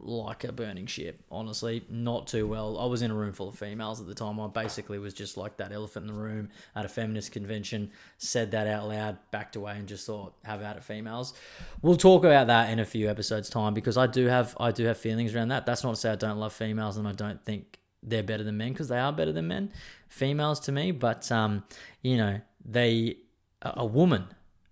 [0.05, 1.21] like a burning ship.
[1.31, 2.77] Honestly, not too well.
[2.77, 4.39] I was in a room full of females at the time.
[4.39, 7.91] I basically was just like that elephant in the room at a feminist convention.
[8.17, 11.33] Said that out loud, backed away, and just thought, "Have at it, females."
[11.81, 14.85] We'll talk about that in a few episodes' time because I do have I do
[14.85, 15.65] have feelings around that.
[15.65, 18.57] That's not to say I don't love females and I don't think they're better than
[18.57, 19.71] men because they are better than men,
[20.09, 20.91] females to me.
[20.91, 21.63] But um,
[22.01, 23.17] you know, they
[23.61, 24.25] a woman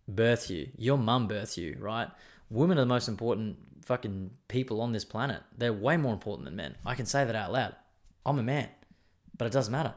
[0.08, 0.70] birth you.
[0.78, 2.10] Your mum birthed you, right?
[2.50, 3.58] Women are the most important
[3.92, 5.42] fucking people on this planet.
[5.58, 6.76] They're way more important than men.
[6.86, 7.76] I can say that out loud.
[8.26, 8.70] I'm a man,
[9.38, 9.94] but it doesn't matter.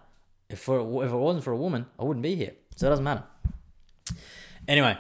[0.49, 2.55] If for if it wasn't for a woman, I wouldn't be here.
[2.75, 3.23] So it doesn't matter.
[4.67, 4.99] Anyway,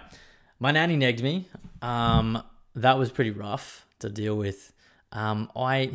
[0.60, 1.48] my nanny negged me.
[1.82, 2.40] Um,
[2.76, 4.72] that was pretty rough to deal with.
[5.10, 5.90] Um, I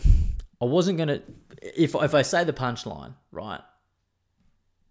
[0.62, 1.22] I wasn't gonna
[1.62, 3.62] if if I say the punchline right,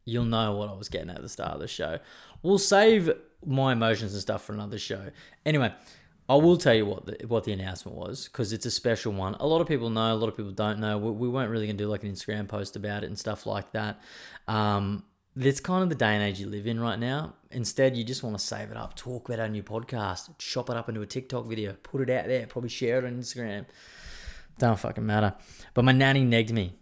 [0.07, 1.99] you'll know what I was getting at the start of the show.
[2.43, 3.11] We'll save
[3.45, 5.11] my emotions and stuff for another show.
[5.45, 5.75] Anyway,
[6.29, 9.35] I will tell you what the, what the announcement was because it's a special one.
[9.41, 10.99] A lot of people know, a lot of people don't know.
[10.99, 13.47] We, we weren't really going to do like an Instagram post about it and stuff
[13.47, 14.01] like that.
[14.47, 15.05] Um,
[15.37, 17.35] it's kind of the day and age you live in right now.
[17.51, 20.77] Instead, you just want to save it up, talk about our new podcast, chop it
[20.77, 23.65] up into a TikTok video, put it out there, probably share it on Instagram.
[24.59, 25.35] Don't fucking matter.
[25.73, 26.75] But my nanny negged me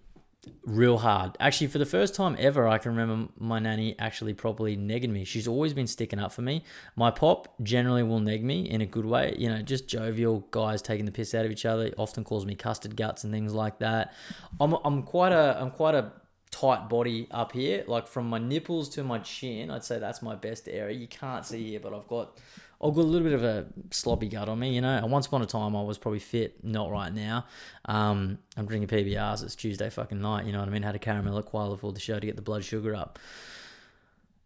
[0.65, 1.37] real hard.
[1.41, 5.25] Actually, for the first time ever, I can remember my nanny actually properly negging me.
[5.25, 6.65] She's always been sticking up for me.
[6.97, 9.35] My pop generally will neg me in a good way.
[9.39, 11.93] You know, just jovial guys taking the piss out of each other.
[11.97, 14.13] Often calls me custard guts and things like that.
[14.61, 16.13] I'm I'm quite a I'm quite a
[16.51, 17.85] tight body up here.
[17.87, 20.97] Like from my nipples to my chin, I'd say that's my best area.
[20.97, 22.39] You can't see here, but I've got
[22.83, 25.05] I've got a little bit of a sloppy gut on me, you know.
[25.07, 27.47] Once upon a time, I was probably fit, not right now.
[27.87, 29.43] Um, I'm drinking PBRs.
[29.43, 30.83] It's Tuesday fucking night, you know what I mean?
[30.83, 33.19] Had a caramel at Koala before the show to get the blood sugar up.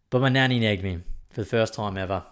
[0.09, 2.23] But my nanny nagged me for the first time ever.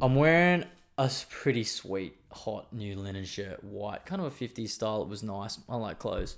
[0.00, 0.64] I'm wearing
[0.96, 5.02] a pretty sweet, hot new linen shirt, white, kind of a 50s style.
[5.02, 5.58] It was nice.
[5.68, 6.36] I like clothes.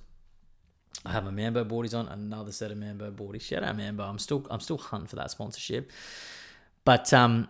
[1.04, 3.42] I have my Mambo boardies on, another set of Mambo boardies.
[3.42, 4.02] Shout out Mambo.
[4.02, 5.90] I'm still I'm still hunting for that sponsorship.
[6.84, 7.48] But um,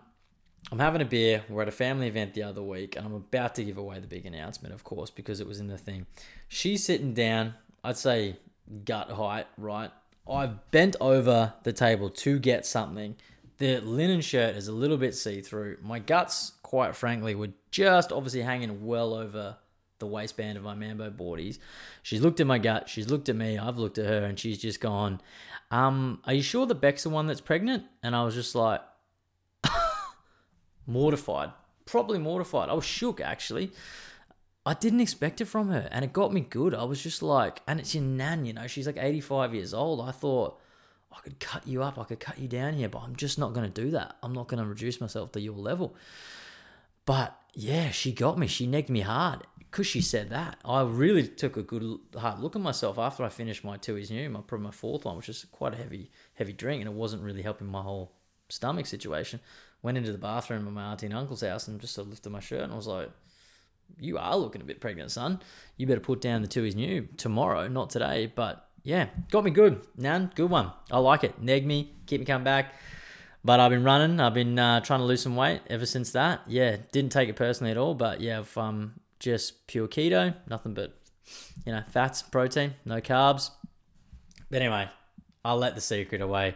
[0.71, 1.43] I'm having a beer.
[1.47, 4.07] We're at a family event the other week, and I'm about to give away the
[4.07, 6.07] big announcement, of course, because it was in the thing.
[6.49, 7.53] She's sitting down,
[7.83, 8.35] I'd say
[8.83, 9.91] gut height, right?
[10.29, 13.15] I've bent over the table to get something.
[13.59, 15.77] The linen shirt is a little bit see through.
[15.81, 19.55] My guts, quite frankly, were just obviously hanging well over
[19.99, 21.59] the waistband of my Mambo boardies.
[22.03, 24.59] She's looked at my gut, she's looked at me, I've looked at her, and she's
[24.59, 25.21] just gone,
[25.71, 27.85] um, Are you sure the Beck's the one that's pregnant?
[28.03, 28.81] And I was just like,
[30.87, 31.51] mortified.
[31.85, 32.69] Probably mortified.
[32.69, 33.71] I was shook actually.
[34.65, 36.73] I didn't expect it from her, and it got me good.
[36.73, 40.01] I was just like, and it's your nan, you know, she's like 85 years old.
[40.01, 40.59] I thought
[41.09, 43.53] I could cut you up, I could cut you down here, but I'm just not
[43.53, 44.17] going to do that.
[44.21, 45.95] I'm not going to reduce myself to your level.
[47.05, 48.47] But yeah, she got me.
[48.47, 50.57] She negged me hard because she said that.
[50.65, 54.29] I really took a good hard look at myself after I finished my Tooheys New,
[54.29, 57.23] my probably my fourth one, which is quite a heavy heavy drink, and it wasn't
[57.23, 58.11] really helping my whole
[58.49, 59.39] stomach situation.
[59.87, 62.29] Went into the bathroom at my auntie and uncle's house and just sort of lifted
[62.29, 63.09] my shirt and was like,
[63.97, 65.39] "You are looking a bit pregnant, son.
[65.77, 69.87] You better put down the Tooheys New tomorrow, not today." But yeah, got me good.
[69.95, 70.73] Nan, good one.
[70.91, 71.41] I like it.
[71.41, 72.73] Neg me, keep me coming back.
[73.45, 74.19] But I've been running.
[74.19, 76.41] I've been uh, trying to lose some weight ever since that.
[76.47, 77.95] Yeah, didn't take it personally at all.
[77.95, 80.99] But yeah, I've um, just pure keto, nothing but
[81.65, 83.51] you know fats, protein, no carbs.
[84.49, 84.89] But anyway,
[85.45, 86.55] I'll let the secret away.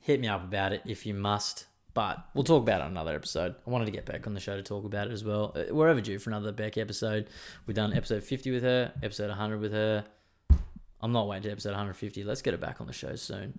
[0.00, 1.66] Hit me up about it if you must.
[1.98, 3.56] But we'll talk about it on another episode.
[3.66, 5.52] I wanted to get back on the show to talk about it as well.
[5.56, 7.28] Uh, We're overdue for another Beck episode.
[7.66, 10.04] We've done episode 50 with her, episode 100 with her.
[11.00, 12.22] I'm not waiting to episode 150.
[12.22, 13.58] Let's get her back on the show soon.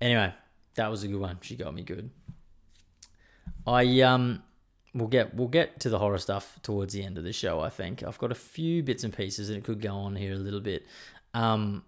[0.00, 0.34] Anyway,
[0.74, 1.38] that was a good one.
[1.40, 2.10] She got me good.
[3.64, 4.42] I um
[4.92, 7.68] we'll get we'll get to the horror stuff towards the end of the show, I
[7.68, 8.02] think.
[8.02, 10.58] I've got a few bits and pieces and it could go on here a little
[10.58, 10.84] bit.
[11.32, 11.84] Um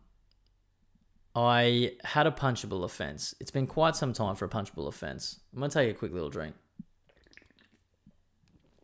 [1.35, 3.35] I had a punchable offense.
[3.41, 5.41] It's been quite some time for a punchable offense.
[5.53, 6.55] I'm gonna take a quick little drink.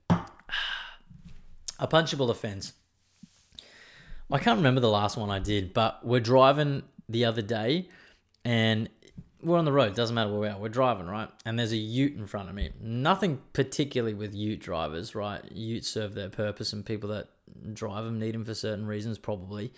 [0.08, 2.72] A punchable offense.
[4.32, 7.88] I can't remember the last one I did, but we're driving the other day
[8.44, 8.88] and
[9.42, 9.94] we're on the road.
[9.94, 10.58] Doesn't matter where we are.
[10.58, 11.28] We're driving, right?
[11.44, 12.70] And there's a ute in front of me.
[12.80, 15.40] Nothing particularly with ute drivers, right?
[15.50, 17.28] Utes serve their purpose and people that
[17.72, 19.72] drive them need them for certain reasons, probably.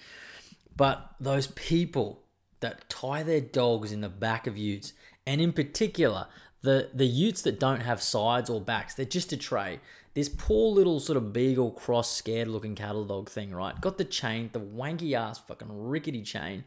[0.76, 2.21] But those people
[2.62, 4.94] that tie their dogs in the back of utes,
[5.27, 6.27] and in particular,
[6.62, 9.81] the, the utes that don't have sides or backs, they're just a tray.
[10.14, 13.79] This poor little sort of beagle cross scared looking cattle dog thing, right?
[13.81, 16.64] Got the chain, the wanky ass fucking rickety chain,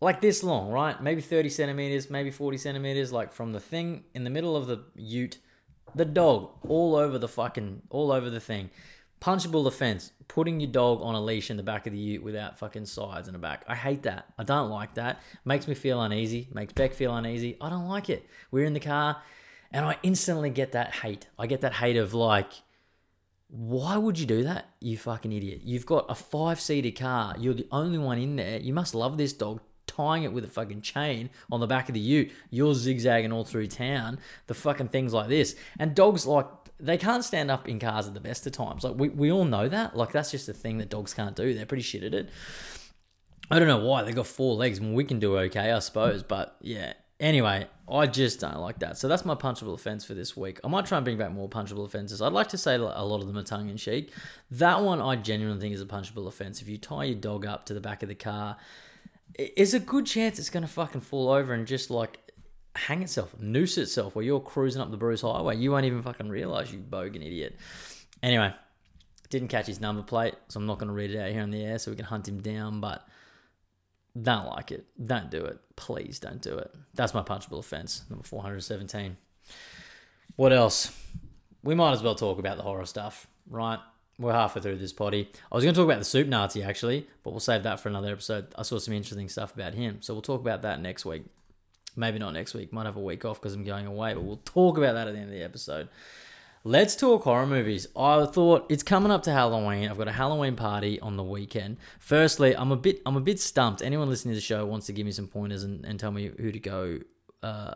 [0.00, 1.00] like this long, right?
[1.02, 4.82] Maybe 30 centimeters, maybe 40 centimeters, like from the thing in the middle of the
[4.96, 5.38] ute,
[5.94, 8.70] the dog all over the fucking, all over the thing.
[9.24, 12.58] Punchable offense, putting your dog on a leash in the back of the ute without
[12.58, 13.64] fucking sides in the back.
[13.66, 14.26] I hate that.
[14.36, 15.22] I don't like that.
[15.46, 16.46] Makes me feel uneasy.
[16.52, 17.56] Makes Beck feel uneasy.
[17.58, 18.26] I don't like it.
[18.50, 19.22] We're in the car
[19.72, 21.26] and I instantly get that hate.
[21.38, 22.52] I get that hate of like,
[23.48, 25.62] why would you do that, you fucking idiot?
[25.64, 27.34] You've got a five seater car.
[27.38, 28.58] You're the only one in there.
[28.58, 29.62] You must love this dog.
[29.86, 32.30] Tying it with a fucking chain on the back of the ute.
[32.50, 34.18] You're zigzagging all through town.
[34.48, 35.56] The fucking things like this.
[35.78, 36.46] And dogs, like,
[36.78, 38.84] they can't stand up in cars at the best of times.
[38.84, 39.96] Like, we, we all know that.
[39.96, 41.54] Like, that's just a thing that dogs can't do.
[41.54, 42.30] They're pretty shit at it.
[43.50, 44.02] I don't know why.
[44.02, 44.80] They got four legs.
[44.80, 46.22] We can do okay, I suppose.
[46.22, 46.94] But yeah.
[47.20, 48.98] Anyway, I just don't like that.
[48.98, 50.58] So that's my punchable offense for this week.
[50.64, 52.20] I might try and bring back more punchable offenses.
[52.20, 54.12] I'd like to say a lot of them are tongue in cheek.
[54.50, 56.60] That one I genuinely think is a punchable offense.
[56.60, 58.56] If you tie your dog up to the back of the car,
[59.34, 62.18] it's a good chance it's going to fucking fall over and just like
[62.74, 65.56] hang itself, noose itself while you're cruising up the Bruce Highway.
[65.56, 67.56] You won't even fucking realize you bogan idiot.
[68.22, 68.52] Anyway,
[69.30, 71.50] didn't catch his number plate, so I'm not going to read it out here on
[71.50, 73.06] the air so we can hunt him down, but
[74.20, 74.86] don't like it.
[75.04, 75.58] Don't do it.
[75.76, 76.72] Please don't do it.
[76.94, 79.16] That's my punchable offense, number 417.
[80.36, 80.96] What else?
[81.62, 83.78] We might as well talk about the horror stuff, right?
[84.18, 85.30] We're halfway through this potty.
[85.50, 87.88] I was going to talk about the soup Nazi actually, but we'll save that for
[87.88, 88.46] another episode.
[88.56, 91.24] I saw some interesting stuff about him, so we'll talk about that next week.
[91.96, 92.72] Maybe not next week.
[92.72, 95.14] Might have a week off because I'm going away, but we'll talk about that at
[95.14, 95.88] the end of the episode.
[96.66, 97.86] Let's talk horror movies.
[97.94, 99.90] I thought it's coming up to Halloween.
[99.90, 101.76] I've got a Halloween party on the weekend.
[101.98, 103.82] Firstly, I'm a bit I'm a bit stumped.
[103.82, 106.30] Anyone listening to the show wants to give me some pointers and, and tell me
[106.38, 107.00] who to go
[107.42, 107.74] uh,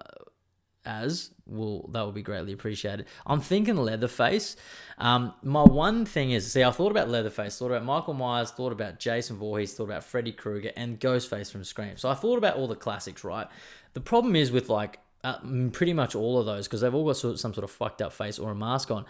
[0.88, 3.06] as, well, that would be greatly appreciated.
[3.26, 4.56] I'm thinking Leatherface.
[4.98, 8.72] Um, my one thing is, see, I thought about Leatherface, thought about Michael Myers, thought
[8.72, 11.96] about Jason Voorhees, thought about Freddy Krueger, and Ghostface from Scream.
[11.96, 13.46] So I thought about all the classics, right?
[13.92, 15.38] The problem is with like uh,
[15.72, 18.38] pretty much all of those because they've all got some sort of fucked up face
[18.38, 19.04] or a mask on.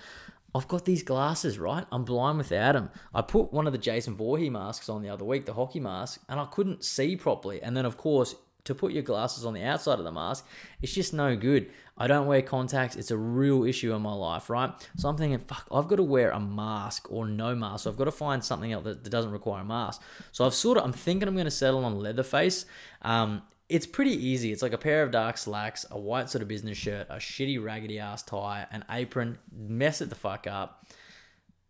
[0.55, 1.85] I've got these glasses, right?
[1.93, 2.91] I'm blind without them.
[3.15, 6.23] I put one of the Jason Voorhees masks on the other week, the hockey mask,
[6.29, 7.63] and I couldn't see properly.
[7.63, 8.35] And then, of course,
[8.69, 10.47] to put your glasses on the outside of the mask,
[10.81, 11.71] it's just no good.
[11.97, 12.97] I don't wear contacts.
[12.97, 14.71] It's a real issue in my life, right?
[14.97, 17.85] So I'm thinking, fuck, I've got to wear a mask or no mask.
[17.85, 20.03] So I've got to find something else that, that doesn't require a mask.
[20.31, 22.67] So I've sort of, I'm thinking I'm going to settle on Leatherface.
[23.03, 24.53] Um, it's pretty easy.
[24.53, 27.63] It's like a pair of dark slacks, a white sort of business shirt, a shitty
[27.63, 30.87] raggedy ass tie, an apron, mess it the fuck up.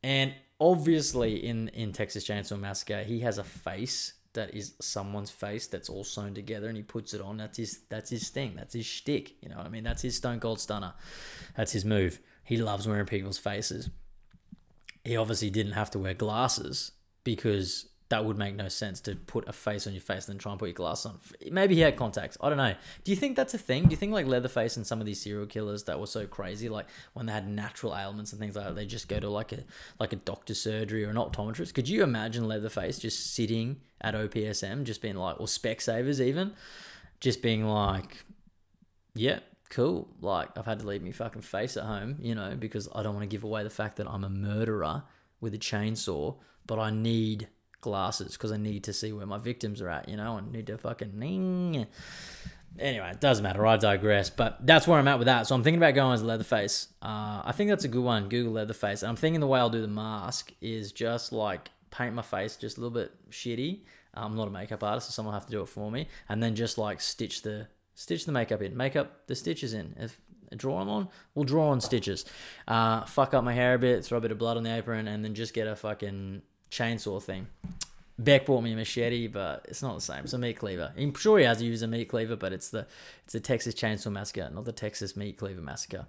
[0.02, 5.66] And obviously in in Texas Chainsaw Massacre, he has a face that is someone's face
[5.66, 7.36] that's all sewn together and he puts it on.
[7.36, 8.54] That's his that's his thing.
[8.56, 9.34] That's his shtick.
[9.42, 9.84] You know what I mean?
[9.84, 10.94] That's his stone cold stunner.
[11.56, 12.20] That's his move.
[12.44, 13.90] He loves wearing people's faces.
[15.04, 16.92] He obviously didn't have to wear glasses
[17.24, 20.38] because that would make no sense to put a face on your face and then
[20.38, 21.18] try and put your glass on.
[21.50, 22.38] Maybe he had contacts.
[22.40, 22.74] I don't know.
[23.04, 23.84] Do you think that's a thing?
[23.84, 26.70] Do you think like Leatherface and some of these serial killers that were so crazy,
[26.70, 29.52] like when they had natural ailments and things like that, they just go to like
[29.52, 29.64] a
[30.00, 31.74] like a doctor's surgery or an optometrist?
[31.74, 36.52] Could you imagine Leatherface just sitting at OPSM, just being like, or Specsavers even,
[37.20, 38.24] just being like,
[39.14, 40.08] yeah, cool.
[40.22, 43.14] Like I've had to leave my fucking face at home, you know, because I don't
[43.14, 45.02] want to give away the fact that I'm a murderer
[45.42, 47.48] with a chainsaw, but I need
[47.80, 50.66] glasses because I need to see where my victims are at, you know, and need
[50.68, 51.86] to fucking.
[52.78, 53.66] Anyway, it doesn't matter.
[53.66, 54.30] I digress.
[54.30, 55.46] But that's where I'm at with that.
[55.46, 56.88] So I'm thinking about going as Leatherface.
[57.02, 58.28] Uh, I think that's a good one.
[58.28, 59.02] Google Leatherface.
[59.02, 62.56] And I'm thinking the way I'll do the mask is just like paint my face
[62.56, 63.80] just a little bit shitty.
[64.14, 66.42] I'm not a makeup artist, so someone will have to do it for me, and
[66.42, 69.94] then just like stitch the stitch the makeup in, make up the stitches in.
[69.98, 70.18] If
[70.56, 72.24] draw them on, we'll draw on stitches.
[72.66, 75.08] Uh, fuck up my hair a bit, throw a bit of blood on the apron,
[75.08, 77.48] and then just get a fucking chainsaw thing.
[78.18, 80.24] Beck bought me a machete, but it's not the same.
[80.24, 80.92] It's a meat cleaver.
[80.98, 82.86] I'm sure he has used a meat cleaver, but it's the
[83.24, 86.06] it's the Texas Chainsaw Massacre, not the Texas Meat Cleaver Massacre.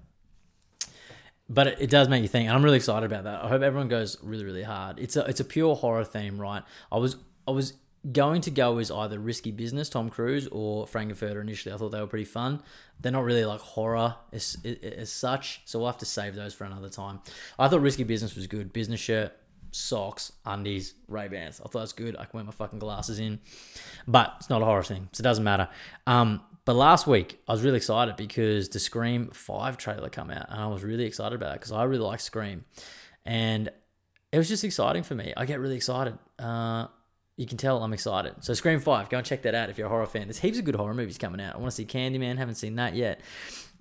[1.47, 3.43] But it, it does make you think, and I'm really excited about that.
[3.43, 4.99] I hope everyone goes really, really hard.
[4.99, 6.63] It's a it's a pure horror theme, right?
[6.91, 7.17] I was
[7.47, 7.73] I was
[8.11, 11.73] going to go as either Risky Business, Tom Cruise, or Frankenfurter initially.
[11.73, 12.61] I thought they were pretty fun.
[12.99, 16.63] They're not really like horror as, as such, so we'll have to save those for
[16.63, 17.19] another time.
[17.57, 18.71] I thought Risky Business was good.
[18.71, 19.33] Business shirt,
[19.71, 21.60] socks, undies, Ray Bans.
[21.60, 22.15] I thought was good.
[22.15, 23.39] I can wear my fucking glasses in,
[24.08, 25.69] but it's not a horror thing, so it doesn't matter.
[26.08, 30.47] Um, but last week I was really excited because the Scream Five trailer come out,
[30.49, 32.65] and I was really excited about it because I really like Scream,
[33.25, 33.69] and
[34.32, 35.34] it was just exciting for me.
[35.36, 36.17] I get really excited.
[36.38, 36.88] Uh,
[37.38, 38.36] you can tell I'm excited.
[38.41, 40.23] So Scream Five, go and check that out if you're a horror fan.
[40.23, 41.55] There's heaps of good horror movies coming out.
[41.55, 42.38] I want to see Candyman.
[42.38, 43.21] Haven't seen that yet.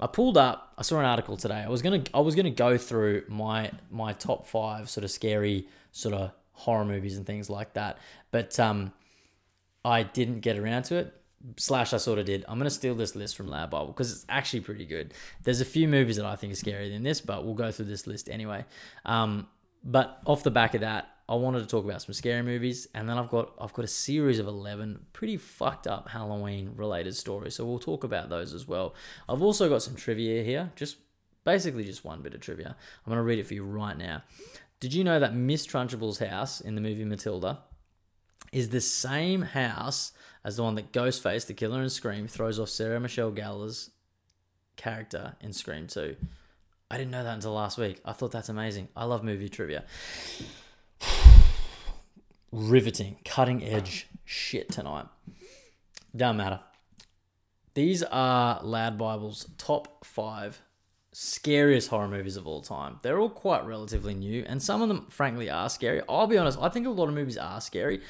[0.01, 0.75] I pulled up.
[0.79, 1.65] I saw an article today.
[1.67, 5.67] I was gonna I was gonna go through my my top five sort of scary
[5.93, 7.99] sort of horror movies and things like that,
[8.31, 8.93] but um,
[9.85, 11.15] I didn't get around to it.
[11.57, 12.45] Slash, I sort of did.
[12.49, 15.15] I'm gonna steal this list from LADbible because it's actually pretty good.
[15.45, 17.87] There's a few movies that I think are scarier than this, but we'll go through
[17.87, 18.65] this list anyway.
[19.05, 19.47] Um,
[19.85, 23.09] but off the back of that, I wanted to talk about some scary movies, and
[23.09, 27.55] then I've got I've got a series of eleven pretty fucked up Halloween related stories.
[27.55, 28.95] So we'll talk about those as well.
[29.29, 30.97] I've also got some trivia here, just
[31.45, 32.75] basically just one bit of trivia.
[33.07, 34.23] I'm gonna read it for you right now.
[34.81, 37.59] Did you know that Miss Trunchbull's house in the movie Matilda
[38.53, 40.13] is the same house
[40.45, 43.91] as the one that Ghostface, the killer in Scream, throws off Sarah Michelle Gellar's
[44.77, 46.15] character in Scream 2?
[46.91, 48.01] I didn't know that until last week.
[48.05, 48.89] I thought that's amazing.
[48.97, 49.85] I love movie trivia
[52.53, 55.07] riveting, cutting edge shit tonight.
[56.17, 56.61] Doesn't matter.
[57.75, 60.63] These are LADbible's top five
[61.13, 62.99] scariest horror movies of all time.
[63.03, 66.03] They're all quite relatively new, and some of them, frankly, are scary.
[66.09, 68.01] I'll be honest, I think a lot of movies are scary.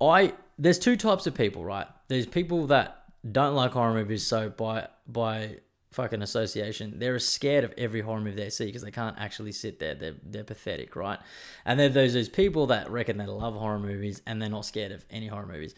[0.00, 1.86] I there's two types of people, right?
[2.08, 5.58] There's people that don't like horror movies, so by by
[5.90, 9.78] fucking association, they're scared of every horror movie they see because they can't actually sit
[9.78, 9.94] there.
[9.94, 11.18] They're they're pathetic, right?
[11.64, 14.92] And then there's those people that reckon they love horror movies and they're not scared
[14.92, 15.74] of any horror movies.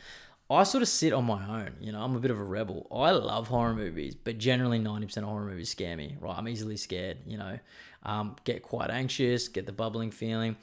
[0.50, 2.02] I sort of sit on my own, you know.
[2.02, 2.88] I'm a bit of a rebel.
[2.90, 6.36] I love horror movies, but generally 90% of horror movies scare me, right?
[6.36, 7.60] I'm easily scared, you know.
[8.02, 10.56] Um, get quite anxious, get the bubbling feeling.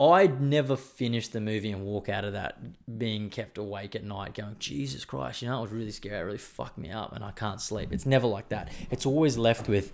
[0.00, 2.58] I'd never finish the movie and walk out of that
[2.98, 6.20] being kept awake at night going, Jesus Christ, you know, it was really scary.
[6.20, 7.92] It really fucked me up and I can't sleep.
[7.92, 8.70] It's never like that.
[8.92, 9.92] It's always left with,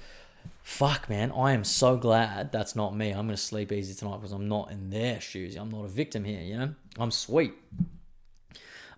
[0.62, 3.10] fuck, man, I am so glad that's not me.
[3.10, 5.56] I'm going to sleep easy tonight because I'm not in their shoes.
[5.56, 6.74] I'm not a victim here, you know?
[6.98, 7.54] I'm sweet.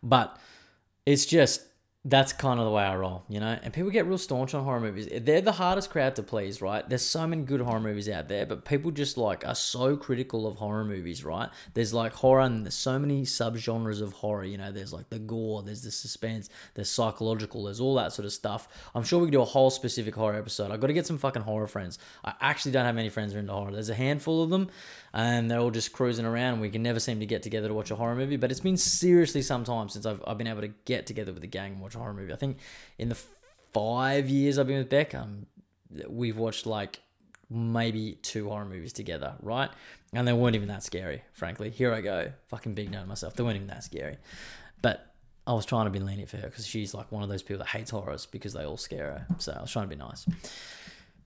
[0.02, 0.38] But
[1.04, 1.62] it's just
[2.08, 3.58] that's kind of the way I roll, you know?
[3.60, 5.08] And people get real staunch on horror movies.
[5.22, 6.88] They're the hardest crowd to please, right?
[6.88, 10.46] There's so many good horror movies out there, but people just like are so critical
[10.46, 11.48] of horror movies, right?
[11.74, 14.70] There's like horror and there's so many subgenres of horror, you know?
[14.70, 18.68] There's like the gore, there's the suspense, there's psychological, there's all that sort of stuff.
[18.94, 20.70] I'm sure we could do a whole specific horror episode.
[20.70, 21.98] I've got to get some fucking horror friends.
[22.24, 23.72] I actually don't have many friends who are into horror.
[23.72, 24.70] There's a handful of them,
[25.16, 27.74] and they're all just cruising around, and we can never seem to get together to
[27.74, 28.36] watch a horror movie.
[28.36, 31.40] But it's been seriously some time since I've, I've been able to get together with
[31.40, 32.34] the gang and watch a horror movie.
[32.34, 32.58] I think
[32.98, 33.16] in the
[33.72, 35.46] five years I've been with Beck, um,
[36.06, 37.00] we've watched like
[37.48, 39.70] maybe two horror movies together, right?
[40.12, 41.70] And they weren't even that scary, frankly.
[41.70, 43.36] Here I go, fucking big note myself.
[43.36, 44.18] They weren't even that scary,
[44.82, 45.14] but
[45.46, 47.64] I was trying to be lenient for her because she's like one of those people
[47.64, 49.26] that hates horrors because they all scare her.
[49.38, 50.26] So I was trying to be nice.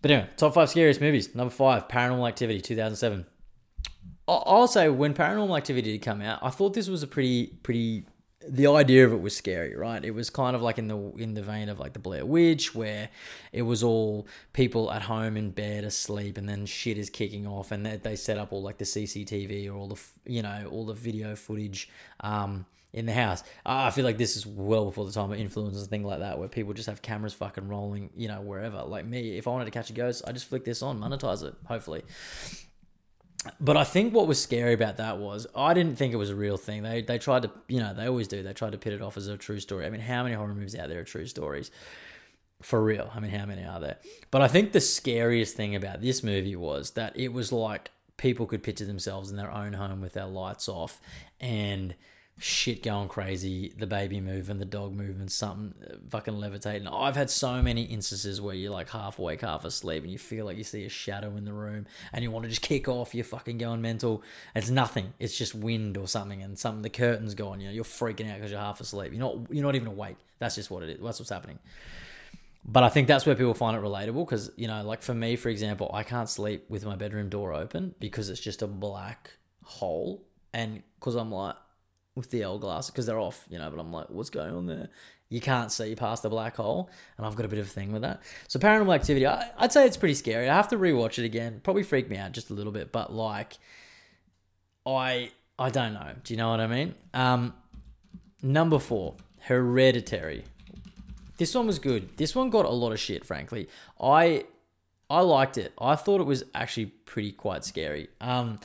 [0.00, 1.34] But anyway, top five scariest movies.
[1.34, 3.26] Number five, Paranormal Activity, 2007.
[4.46, 8.04] I'll say when Paranormal Activity did come out, I thought this was a pretty, pretty.
[8.48, 10.02] The idea of it was scary, right?
[10.02, 12.74] It was kind of like in the in the vein of like the Blair Witch,
[12.74, 13.10] where
[13.52, 17.70] it was all people at home in bed asleep, and then shit is kicking off,
[17.70, 20.86] and they, they set up all like the CCTV or all the you know all
[20.86, 23.42] the video footage um, in the house.
[23.66, 26.38] I feel like this is well before the time of influencers and things like that,
[26.38, 28.82] where people just have cameras fucking rolling, you know, wherever.
[28.82, 31.42] Like me, if I wanted to catch a ghost, I just flick this on, monetize
[31.42, 32.04] it, hopefully.
[33.58, 36.34] But I think what was scary about that was I didn't think it was a
[36.34, 36.82] real thing.
[36.82, 38.42] They they tried to, you know, they always do.
[38.42, 39.86] They tried to pit it off as a true story.
[39.86, 41.70] I mean, how many horror movies out there are true stories?
[42.60, 43.10] For real.
[43.14, 43.96] I mean, how many are there?
[44.30, 48.46] But I think the scariest thing about this movie was that it was like people
[48.46, 51.00] could picture themselves in their own home with their lights off
[51.40, 51.94] and
[52.42, 56.88] shit going crazy, the baby moving, the dog moving, something uh, fucking levitating.
[56.88, 60.46] I've had so many instances where you're like half awake, half asleep, and you feel
[60.46, 63.14] like you see a shadow in the room, and you want to just kick off.
[63.14, 64.22] You're fucking going mental.
[64.54, 65.12] It's nothing.
[65.18, 66.80] It's just wind or something, and something.
[66.80, 69.12] The curtains go on, You know, you're freaking out because you're half asleep.
[69.12, 69.36] You're not.
[69.50, 70.16] You're not even awake.
[70.38, 70.98] That's just what it is.
[71.02, 71.58] That's what's happening.
[72.64, 75.36] But I think that's where people find it relatable because you know, like for me,
[75.36, 79.32] for example, I can't sleep with my bedroom door open because it's just a black
[79.62, 80.22] hole,
[80.54, 81.56] and because I'm like
[82.20, 83.70] with the L glass because they're off, you know.
[83.70, 84.88] But I'm like, what's going on there?
[85.28, 87.92] You can't see past the black hole, and I've got a bit of a thing
[87.92, 88.22] with that.
[88.48, 90.48] So Paranormal Activity, I, I'd say it's pretty scary.
[90.48, 91.60] I have to rewatch it again.
[91.62, 93.58] Probably freak me out just a little bit, but like,
[94.86, 96.12] I I don't know.
[96.24, 96.94] Do you know what I mean?
[97.14, 97.54] Um,
[98.42, 100.44] number four, Hereditary.
[101.38, 102.16] This one was good.
[102.16, 103.68] This one got a lot of shit, frankly.
[104.00, 104.44] I
[105.08, 105.72] I liked it.
[105.80, 108.08] I thought it was actually pretty quite scary.
[108.20, 108.60] Um,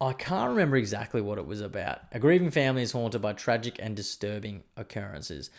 [0.00, 2.00] I can't remember exactly what it was about.
[2.12, 5.50] A grieving family is haunted by tragic and disturbing occurrences.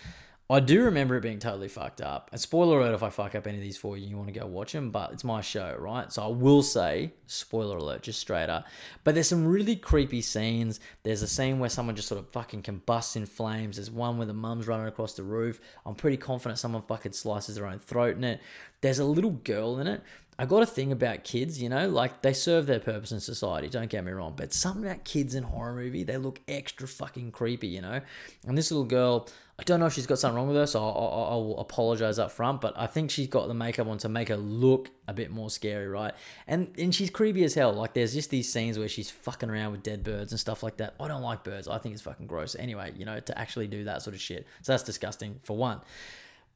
[0.51, 2.29] I do remember it being totally fucked up.
[2.33, 4.37] And spoiler alert if I fuck up any of these for you, you want to
[4.37, 6.11] go watch them, but it's my show, right?
[6.11, 8.65] So I will say, spoiler alert, just straight up.
[9.05, 10.81] But there's some really creepy scenes.
[11.03, 13.77] There's a scene where someone just sort of fucking combusts in flames.
[13.77, 15.61] There's one where the mum's running across the roof.
[15.85, 18.41] I'm pretty confident someone fucking slices their own throat in it.
[18.81, 20.01] There's a little girl in it.
[20.41, 23.69] I got a thing about kids, you know, like they serve their purpose in society,
[23.69, 27.31] don't get me wrong, but something about kids in horror movie, they look extra fucking
[27.31, 28.01] creepy, you know?
[28.47, 29.29] And this little girl,
[29.59, 32.31] I don't know if she's got something wrong with her, so I'll, I'll, apologize up
[32.31, 35.29] front, but I think she's got the makeup on to make her look a bit
[35.29, 36.15] more scary, right?
[36.47, 37.73] And and she's creepy as hell.
[37.73, 40.77] Like there's just these scenes where she's fucking around with dead birds and stuff like
[40.77, 40.95] that.
[40.99, 41.67] I don't like birds.
[41.67, 42.55] I think it's fucking gross.
[42.57, 44.47] Anyway, you know, to actually do that sort of shit.
[44.63, 45.81] So that's disgusting for one.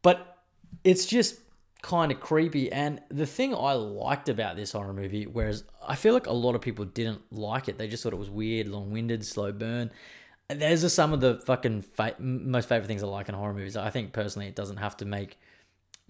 [0.01, 0.39] But
[0.83, 1.39] it's just
[1.85, 2.71] kind of creepy.
[2.71, 6.55] And the thing I liked about this horror movie, whereas I feel like a lot
[6.55, 9.91] of people didn't like it, they just thought it was weird, long winded, slow burn.
[10.49, 13.77] Those are some of the fucking fa- most favorite things I like in horror movies.
[13.77, 15.37] I think personally, it doesn't have to make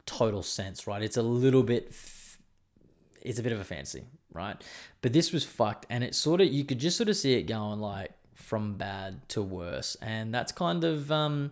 [0.06, 1.02] total sense, right?
[1.02, 2.38] It's a little bit, f-
[3.22, 4.56] it's a bit of a fancy, right?
[5.02, 7.44] But this was fucked, and it sort of you could just sort of see it
[7.44, 11.52] going like from bad to worse, and that's kind of um,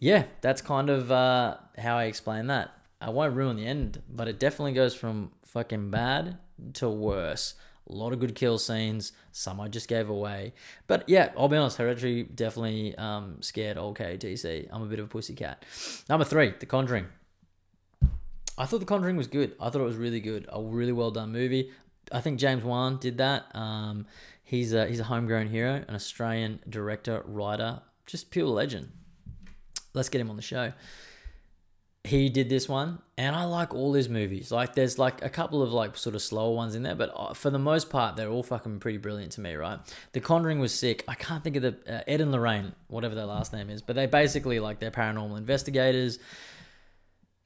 [0.00, 2.72] yeah, that's kind of uh, how I explain that.
[3.00, 6.38] I won't ruin the end, but it definitely goes from fucking bad
[6.74, 7.54] to worse.
[7.88, 9.12] A lot of good kill scenes.
[9.32, 10.54] Some I just gave away.
[10.86, 14.68] But yeah, I'll be honest, Hereditary definitely um, scared old KTC.
[14.72, 15.64] I'm a bit of a pussy cat.
[16.08, 17.06] Number three, The Conjuring.
[18.56, 19.54] I thought The Conjuring was good.
[19.60, 20.46] I thought it was really good.
[20.50, 21.72] A really well done movie.
[22.10, 23.54] I think James Wan did that.
[23.54, 24.06] Um,
[24.44, 28.92] he's a he's a homegrown hero, an Australian director, writer, just pure legend.
[29.92, 30.72] Let's get him on the show
[32.04, 35.62] he did this one and i like all his movies like there's like a couple
[35.62, 38.28] of like sort of slower ones in there but uh, for the most part they're
[38.28, 39.78] all fucking pretty brilliant to me right
[40.12, 43.24] the conjuring was sick i can't think of the uh, ed and lorraine whatever their
[43.24, 46.18] last name is but they basically like they're paranormal investigators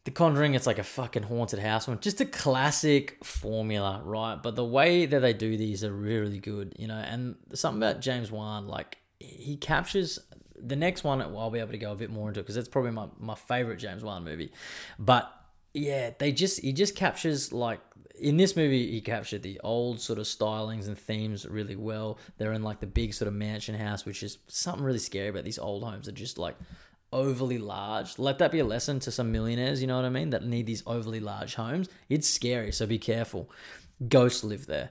[0.09, 2.01] the Conjuring, it's like a fucking haunted house one.
[2.01, 4.43] Just a classic formula, right?
[4.43, 6.95] But the way that they do these are really good, you know.
[6.95, 10.19] And something about James Wan, like he captures
[10.67, 11.21] the next one.
[11.21, 13.35] I'll be able to go a bit more into it because that's probably my, my
[13.35, 14.53] favorite James Wan movie.
[14.99, 15.33] But
[15.75, 17.81] yeah, they just he just captures like
[18.21, 22.19] in this movie he captured the old sort of stylings and themes really well.
[22.37, 25.45] They're in like the big sort of mansion house, which is something really scary about
[25.45, 26.09] these old homes.
[26.09, 26.57] Are just like
[27.13, 28.19] overly large.
[28.19, 30.67] Let that be a lesson to some millionaires, you know what I mean, that need
[30.67, 31.89] these overly large homes.
[32.09, 33.51] It's scary, so be careful.
[34.09, 34.91] Ghosts live there.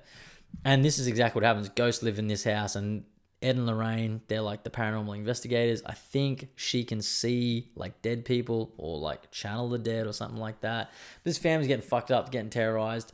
[0.65, 1.69] And this is exactly what happens.
[1.69, 3.03] Ghosts live in this house and
[3.41, 5.83] Ed and Lorraine, they're like the paranormal investigators.
[5.85, 10.39] I think she can see like dead people or like channel the dead or something
[10.39, 10.91] like that.
[11.23, 13.13] This family's getting fucked up, getting terrorized.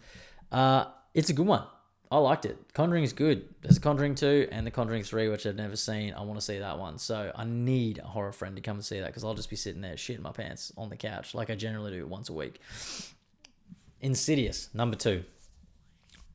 [0.51, 1.63] Uh, it's a good one.
[2.09, 2.57] I liked it.
[2.73, 3.43] Conjuring is good.
[3.61, 6.13] There's Conjuring 2 and The Conjuring 3, which I've never seen.
[6.13, 6.99] I want to see that one.
[6.99, 9.55] So I need a horror friend to come and see that because I'll just be
[9.55, 12.61] sitting there shitting my pants on the couch like I generally do once a week.
[13.99, 15.23] Insidious, number two.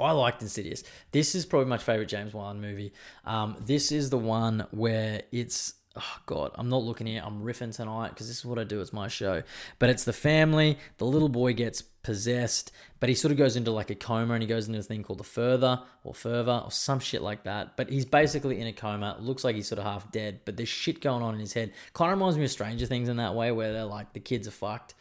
[0.01, 0.85] I liked Insidious.
[1.13, 2.93] This is probably my favorite James Wan movie.
[3.25, 7.23] Um, this is the one where it's oh god, I'm not looking here.
[7.25, 8.81] I'm riffing tonight because this is what I do.
[8.81, 9.43] It's my show.
[9.79, 10.79] But it's the family.
[10.99, 14.43] The little boy gets possessed, but he sort of goes into like a coma and
[14.43, 17.77] he goes into a thing called the further or further or some shit like that.
[17.77, 19.17] But he's basically in a coma.
[19.21, 21.73] Looks like he's sort of half dead, but there's shit going on in his head.
[21.93, 24.47] Kind of reminds me of Stranger Things in that way, where they're like the kids
[24.47, 24.95] are fucked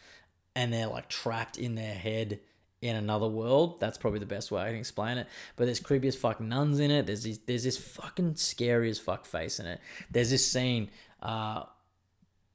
[0.56, 2.40] and they're like trapped in their head
[2.82, 3.80] in another world.
[3.80, 5.28] That's probably the best way I can explain it.
[5.56, 7.06] But there's creepy as fuck nuns in it.
[7.06, 9.80] There's this, there's this fucking scary as fuck face in it.
[10.12, 10.90] There's this scene,
[11.22, 11.64] uh,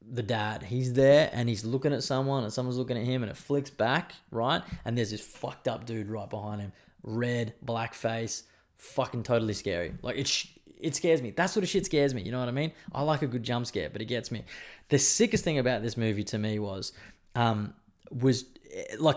[0.05, 3.29] the dad, he's there and he's looking at someone and someone's looking at him and
[3.29, 4.61] it flicks back, right?
[4.85, 6.73] And there's this fucked up dude right behind him.
[7.03, 8.43] Red, black face,
[8.75, 9.93] fucking totally scary.
[10.01, 10.47] Like it's
[10.79, 11.31] it scares me.
[11.31, 12.21] That sort of shit scares me.
[12.21, 12.73] You know what I mean?
[12.93, 14.43] I like a good jump scare, but it gets me.
[14.89, 16.91] The sickest thing about this movie to me was,
[17.35, 17.73] um,
[18.11, 18.43] was
[18.73, 19.15] eh, like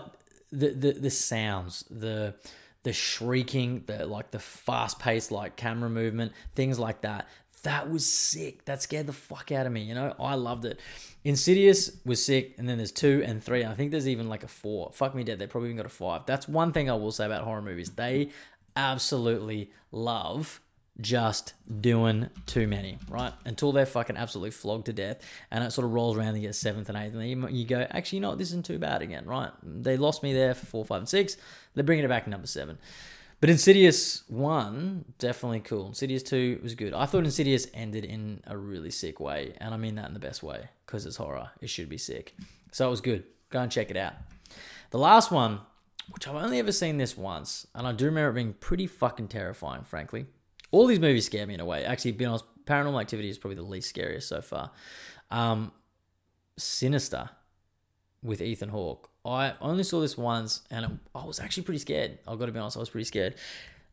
[0.51, 2.35] the the the sounds, the
[2.83, 7.27] the shrieking, the like the fast paced like camera movement, things like that.
[7.63, 8.65] That was sick.
[8.65, 9.81] That scared the fuck out of me.
[9.81, 10.79] You know, I loved it.
[11.23, 13.63] Insidious was sick, and then there's two and three.
[13.63, 14.91] And I think there's even like a four.
[14.93, 15.39] Fuck me dead.
[15.39, 16.25] They probably even got a five.
[16.25, 17.89] That's one thing I will say about horror movies.
[17.91, 18.29] They
[18.75, 20.61] absolutely love
[20.99, 23.33] just doing too many, right?
[23.45, 25.21] Until they're fucking absolutely flogged to death,
[25.51, 27.85] and it sort of rolls around and gets seventh and eighth, and then you, go,
[27.91, 29.51] actually, you know what, this isn't too bad again, right?
[29.63, 31.37] They lost me there for four, five, and six.
[31.75, 32.77] They're bringing it back to number seven.
[33.39, 35.87] But Insidious 1, definitely cool.
[35.87, 36.95] Insidious 2 was good.
[36.95, 40.19] I thought Insidious ended in a really sick way, and I mean that in the
[40.19, 41.51] best way, because it's horror.
[41.61, 42.35] It should be sick.
[42.71, 43.25] So it was good.
[43.51, 44.13] Go and check it out.
[44.89, 45.59] The last one,
[46.09, 49.27] which I've only ever seen this once, and I do remember it being pretty fucking
[49.27, 50.25] terrifying, frankly.
[50.71, 51.85] All these movies scare me in a way.
[51.85, 54.71] Actually, being honest, Paranormal Activity is probably the least scariest so far.
[55.31, 55.71] Um,
[56.57, 57.29] Sinister
[58.23, 59.09] with Ethan Hawke.
[59.23, 62.19] I only saw this once, and it, I was actually pretty scared.
[62.27, 63.35] I've got to be honest, I was pretty scared.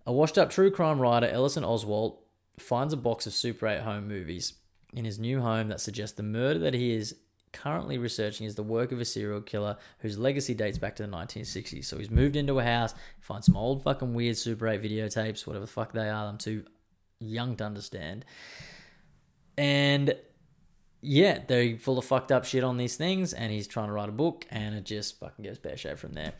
[0.06, 2.18] A washed up true crime writer, Ellison Oswalt,
[2.58, 4.54] finds a box of Super 8 home movies
[4.92, 7.16] in his new home that suggests the murder that he is
[7.54, 11.08] currently researching is the work of a serial killer whose legacy dates back to the
[11.08, 11.86] 1960s.
[11.86, 15.64] So he's moved into a house, finds some old fucking weird Super 8 videotapes, whatever
[15.64, 16.64] the fuck they are, I'm too
[17.20, 18.24] young to understand.
[19.56, 20.14] And
[21.00, 24.08] yeah, they're full of fucked up shit on these things, and he's trying to write
[24.08, 26.32] a book, and it just fucking goes pear shaped from there.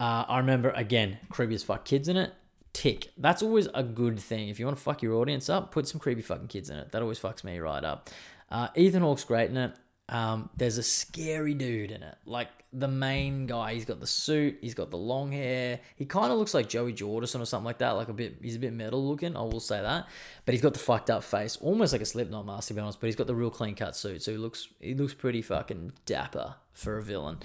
[0.00, 2.32] Uh, I remember again, creepy as fuck kids in it.
[2.72, 3.10] Tick.
[3.16, 4.48] That's always a good thing.
[4.48, 6.92] If you want to fuck your audience up, put some creepy fucking kids in it.
[6.92, 8.10] That always fucks me right up.
[8.50, 9.74] Uh, Ethan Hawke's great in it.
[10.08, 13.74] Um, there's a scary dude in it, like the main guy.
[13.74, 15.80] He's got the suit, he's got the long hair.
[15.96, 17.90] He kind of looks like Joey Jordison or something like that.
[17.92, 19.36] Like a bit, he's a bit metal looking.
[19.36, 20.06] I will say that,
[20.44, 23.00] but he's got the fucked up face, almost like a Slipknot mask to be honest.
[23.00, 25.92] But he's got the real clean cut suit, so he looks he looks pretty fucking
[26.04, 27.38] dapper for a villain.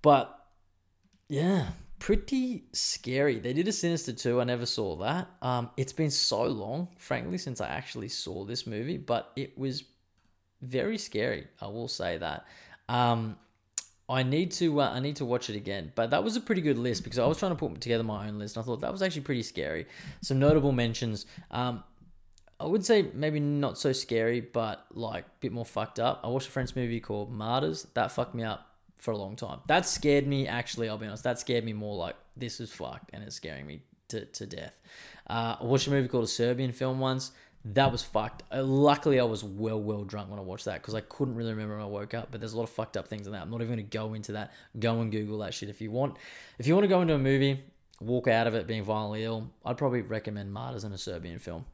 [0.00, 0.38] But
[1.28, 3.38] yeah, pretty scary.
[3.38, 4.40] They did a Sinister 2.
[4.40, 5.28] I never saw that.
[5.40, 9.84] Um, it's been so long, frankly, since I actually saw this movie, but it was
[10.62, 11.48] very scary.
[11.60, 12.46] I will say that.
[12.88, 13.36] Um,
[14.08, 16.60] I need to uh, I need to watch it again, but that was a pretty
[16.60, 18.56] good list because I was trying to put together my own list.
[18.56, 19.86] and I thought that was actually pretty scary.
[20.20, 21.26] Some notable mentions.
[21.50, 21.82] Um,
[22.60, 26.20] I would say maybe not so scary, but like a bit more fucked up.
[26.22, 27.86] I watched a French movie called Martyrs.
[27.94, 29.60] That fucked me up for a long time.
[29.66, 30.46] That scared me.
[30.46, 31.24] Actually, I'll be honest.
[31.24, 34.74] That scared me more like this is fucked and it's scaring me to, to death.
[35.28, 37.32] Uh, I watched a movie called a Serbian film once.
[37.64, 38.42] That was fucked.
[38.52, 41.50] Uh, luckily, I was well, well drunk when I watched that because I couldn't really
[41.50, 42.28] remember when I woke up.
[42.30, 43.42] But there's a lot of fucked up things in that.
[43.42, 44.52] I'm not even going to go into that.
[44.78, 46.16] Go and Google that shit if you want.
[46.58, 47.62] If you want to go into a movie,
[48.00, 51.64] walk out of it being violently ill, I'd probably recommend Martyrs and a Serbian film.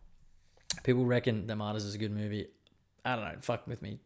[0.83, 2.49] People reckon that Martyrs is a good movie.
[3.05, 3.37] I don't know.
[3.41, 3.99] Fuck with me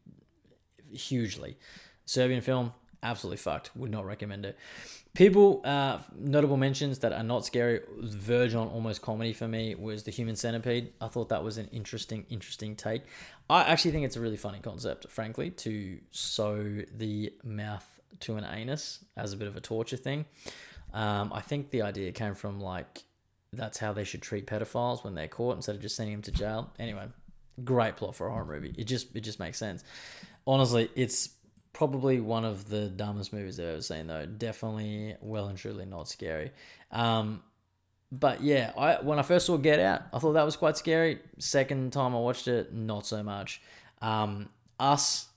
[0.93, 1.57] hugely.
[2.05, 2.73] Serbian film,
[3.03, 3.75] absolutely fucked.
[3.77, 4.57] Would not recommend it.
[5.15, 10.05] People, uh, notable mentions that are not scary, verge on almost comedy for me was
[10.05, 10.93] the Human Centipede.
[11.01, 13.03] I thought that was an interesting, interesting take.
[13.51, 17.87] I actually think it's a really funny concept, frankly, to sew the mouth
[18.21, 20.25] to an anus as a bit of a torture thing.
[20.95, 23.03] Um, I think the idea came from like
[23.53, 26.33] that's how they should treat pedophiles when they're caught instead of just sending them to
[26.33, 26.71] jail.
[26.79, 27.07] Anyway,
[27.65, 28.75] great plot for a horror movie.
[28.79, 29.85] It just it just makes sense.
[30.47, 31.31] Honestly, it's
[31.73, 34.27] probably one of the dumbest movies I've ever seen though.
[34.27, 36.53] Definitely well and truly not scary.
[36.91, 37.43] Um,
[38.11, 41.21] but yeah, I when I first saw Get Out, I thought that was quite scary.
[41.39, 43.63] Second time I watched it, not so much.
[44.03, 45.29] Um, Us,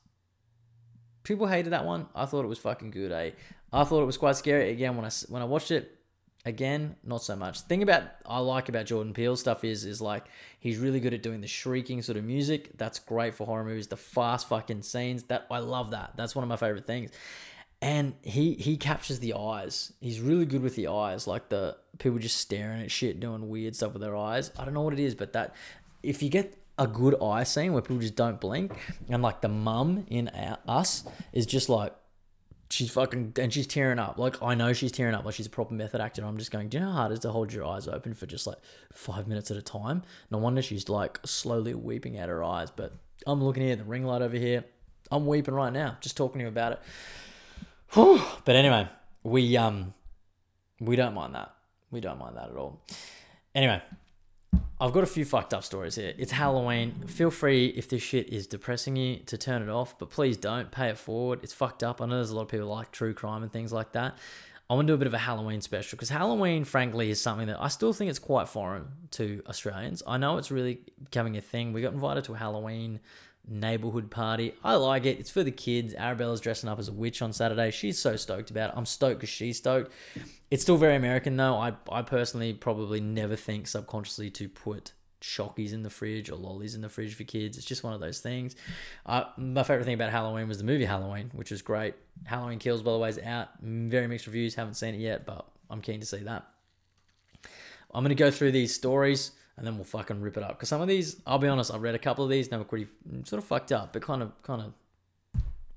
[1.24, 2.08] people hated that one.
[2.14, 3.12] I thought it was fucking good.
[3.12, 3.32] Eh?
[3.72, 4.72] I thought it was quite scary.
[4.72, 5.95] Again, when I when I watched it,
[6.46, 7.62] again, not so much.
[7.62, 10.26] thing about I like about Jordan Peele stuff is is like
[10.60, 12.78] he's really good at doing the shrieking sort of music.
[12.78, 13.88] That's great for horror movies.
[13.88, 16.14] The fast fucking scenes that I love that.
[16.16, 17.12] That's one of my favorite things.
[17.82, 19.92] And he he captures the eyes.
[20.00, 23.76] He's really good with the eyes, like the people just staring at shit, doing weird
[23.76, 24.52] stuff with their eyes.
[24.58, 25.56] I don't know what it is, but that
[26.02, 28.74] if you get a good eye scene where people just don't blink,
[29.10, 31.94] and like the mum in our, us is just like
[32.76, 34.20] she's fucking and she's tearing up.
[34.20, 35.24] Like I know she's tearing up.
[35.24, 36.24] Like she's a proper method actor.
[36.26, 36.68] I'm just going.
[36.68, 38.58] Do you know how hard it is to hold your eyes open for just like
[38.94, 40.04] five minutes at a time?
[40.30, 42.70] No wonder she's like slowly weeping out her eyes.
[42.72, 42.94] But
[43.26, 44.66] I'm looking here, the ring light over here.
[45.10, 46.80] I'm weeping right now, just talking to you about it.
[47.94, 48.22] Whew.
[48.46, 48.90] But anyway,
[49.24, 49.94] we um
[50.80, 51.54] we don't mind that.
[51.92, 52.82] We don't mind that at all.
[53.54, 53.82] Anyway,
[54.80, 56.14] I've got a few fucked up stories here.
[56.18, 57.04] It's Halloween.
[57.08, 60.70] Feel free if this shit is depressing you to turn it off, but please don't
[60.70, 61.40] pay it forward.
[61.44, 62.02] It's fucked up.
[62.02, 64.18] I know there's a lot of people like true crime and things like that.
[64.70, 67.48] I want to do a bit of a Halloween special because Halloween, frankly, is something
[67.48, 70.04] that I still think it's quite foreign to Australians.
[70.06, 71.72] I know it's really becoming a thing.
[71.72, 73.00] We got invited to a Halloween
[73.48, 74.54] neighborhood party.
[74.64, 75.20] I like it.
[75.20, 75.94] It's for the kids.
[75.94, 77.72] Arabella's dressing up as a witch on Saturday.
[77.72, 78.78] She's so stoked about it.
[78.78, 79.92] I'm stoked because she's stoked.
[80.52, 81.56] It's still very American though.
[81.56, 86.76] I I personally probably never think subconsciously to put shockies in the fridge or lollies
[86.76, 87.58] in the fridge for kids.
[87.58, 88.56] It's just one of those things.
[89.06, 91.96] Uh, my favorite thing about Halloween was the movie Halloween, which was great.
[92.26, 93.50] Halloween Kills, by the way, is out.
[93.62, 94.56] Very mixed reviews.
[94.56, 96.46] Haven't seen it yet, but I'm keen to see that.
[97.94, 100.52] I'm gonna go through these stories and then we'll fucking rip it up.
[100.52, 102.58] Because some of these, I'll be honest, I've read a couple of these, and they
[102.58, 102.88] were pretty
[103.24, 104.74] sort of fucked up, but kind of, kind of.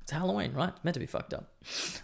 [0.03, 0.71] It's Halloween, right?
[0.71, 1.53] It's meant to be fucked up.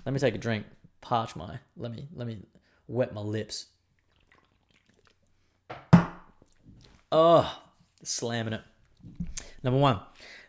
[0.05, 0.67] Let me take a drink.
[1.01, 1.59] Parch my.
[1.77, 2.09] Let me.
[2.15, 2.39] Let me
[2.87, 3.67] wet my lips.
[7.11, 7.61] Oh,
[8.03, 8.63] slamming it.
[9.63, 10.01] Number one,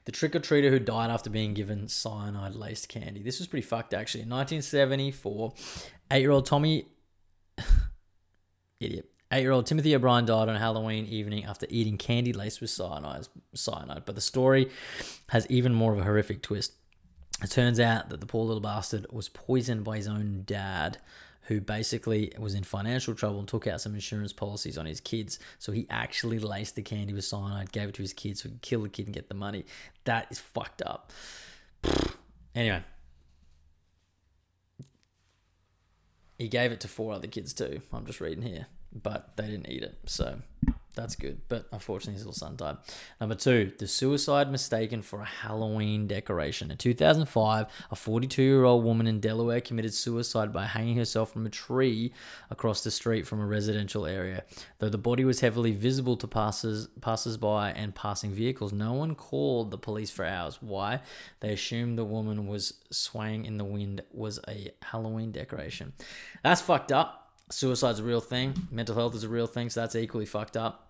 [0.05, 3.21] the trick or treater who died after being given cyanide laced candy.
[3.23, 4.23] This was pretty fucked actually.
[4.23, 5.53] In 1974,
[6.11, 6.87] eight year old Tommy,
[8.79, 12.69] idiot, eight year old Timothy O'Brien died on Halloween evening after eating candy laced with
[12.69, 13.27] cyanide.
[13.53, 14.69] Cyanide, but the story
[15.29, 16.73] has even more of a horrific twist.
[17.43, 20.99] It turns out that the poor little bastard was poisoned by his own dad,
[21.43, 25.37] who basically was in financial trouble and took out some insurance policies on his kids.
[25.59, 28.53] So he actually laced the candy with cyanide, gave it to his kids so he
[28.53, 29.65] could kill the kid and get the money.
[30.05, 31.11] That is fucked up.
[32.55, 32.81] Anyway.
[36.37, 37.81] He gave it to four other kids too.
[37.91, 38.67] I'm just reading here.
[38.95, 39.97] But they didn't eat it.
[40.05, 40.39] So
[40.95, 41.41] that's good.
[41.49, 42.77] But unfortunately, his little son died.
[43.19, 46.71] Number two, the suicide mistaken for a Halloween decoration.
[46.71, 51.45] In 2005, a 42 year old woman in Delaware committed suicide by hanging herself from
[51.45, 52.13] a tree
[52.49, 54.43] across the street from a residential area.
[54.79, 59.71] Though the body was heavily visible to passers passers-by and passing vehicles, no one called
[59.71, 60.61] the police for hours.
[60.61, 61.01] Why?
[61.41, 65.93] They assumed the woman was swaying in the wind was a Halloween decoration.
[66.43, 67.24] That's fucked up.
[67.49, 68.53] Suicide's a real thing.
[68.71, 70.85] Mental health is a real thing, so that's equally fucked up.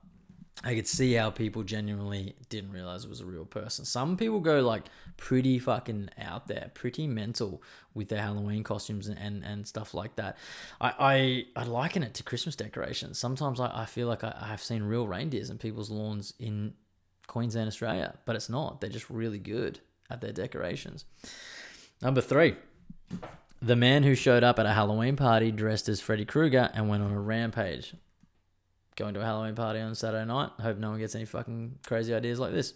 [0.64, 3.84] I could see how people genuinely didn't realize it was a real person.
[3.84, 4.84] Some people go like
[5.18, 7.62] pretty fucking out there, pretty mental
[7.94, 10.38] with their Halloween costumes and, and, and stuff like that.
[10.80, 13.20] I, I, I liken it to Christmas decorations.
[13.20, 16.74] Sometimes I, I feel like I, I've seen real reindeers in people's lawns in
[17.28, 18.80] Queensland, Australia, but it's not.
[18.80, 21.04] They're just really good at their decorations.
[22.02, 22.56] Number three,
[23.66, 27.04] the man who showed up at a Halloween party dressed as Freddy Krueger and went
[27.04, 27.96] on a rampage
[28.96, 30.52] going to a Halloween party on Saturday night.
[30.62, 32.74] Hope no one gets any fucking crazy ideas like this.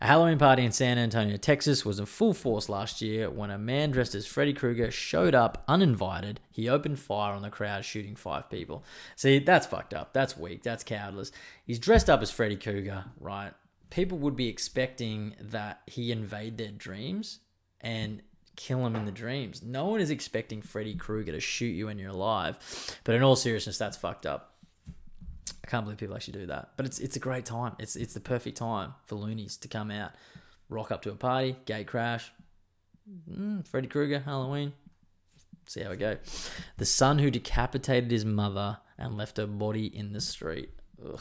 [0.00, 3.58] A Halloween party in San Antonio, Texas was in full force last year when a
[3.58, 6.40] man dressed as Freddy Krueger showed up uninvited.
[6.50, 8.84] He opened fire on the crowd, shooting five people.
[9.16, 10.12] See, that's fucked up.
[10.12, 10.62] That's weak.
[10.62, 11.32] That's cowardless.
[11.64, 13.52] He's dressed up as Freddy Krueger, right?
[13.90, 17.40] People would be expecting that he invade their dreams
[17.80, 18.22] and
[18.56, 19.62] kill him in the dreams.
[19.62, 22.58] No one is expecting Freddy Krueger to shoot you when you're alive.
[23.04, 24.54] But in all seriousness, that's fucked up.
[25.62, 26.70] I can't believe people actually do that.
[26.76, 27.74] But it's it's a great time.
[27.78, 30.12] It's it's the perfect time for loonies to come out,
[30.68, 32.30] rock up to a party, gate crash,
[33.30, 34.72] mm, Freddy Krueger, Halloween.
[35.66, 36.18] See how we go.
[36.76, 40.70] The son who decapitated his mother and left her body in the street.
[41.02, 41.20] Ugh,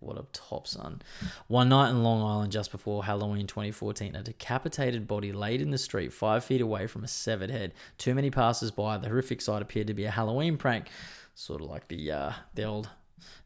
[0.00, 1.02] what a top son.
[1.48, 5.78] One night in Long Island, just before Halloween 2014, a decapitated body laid in the
[5.78, 7.72] street five feet away from a severed head.
[7.98, 8.98] Too many passers by.
[8.98, 10.88] The horrific sight appeared to be a Halloween prank,
[11.34, 12.90] sort of like the uh, the old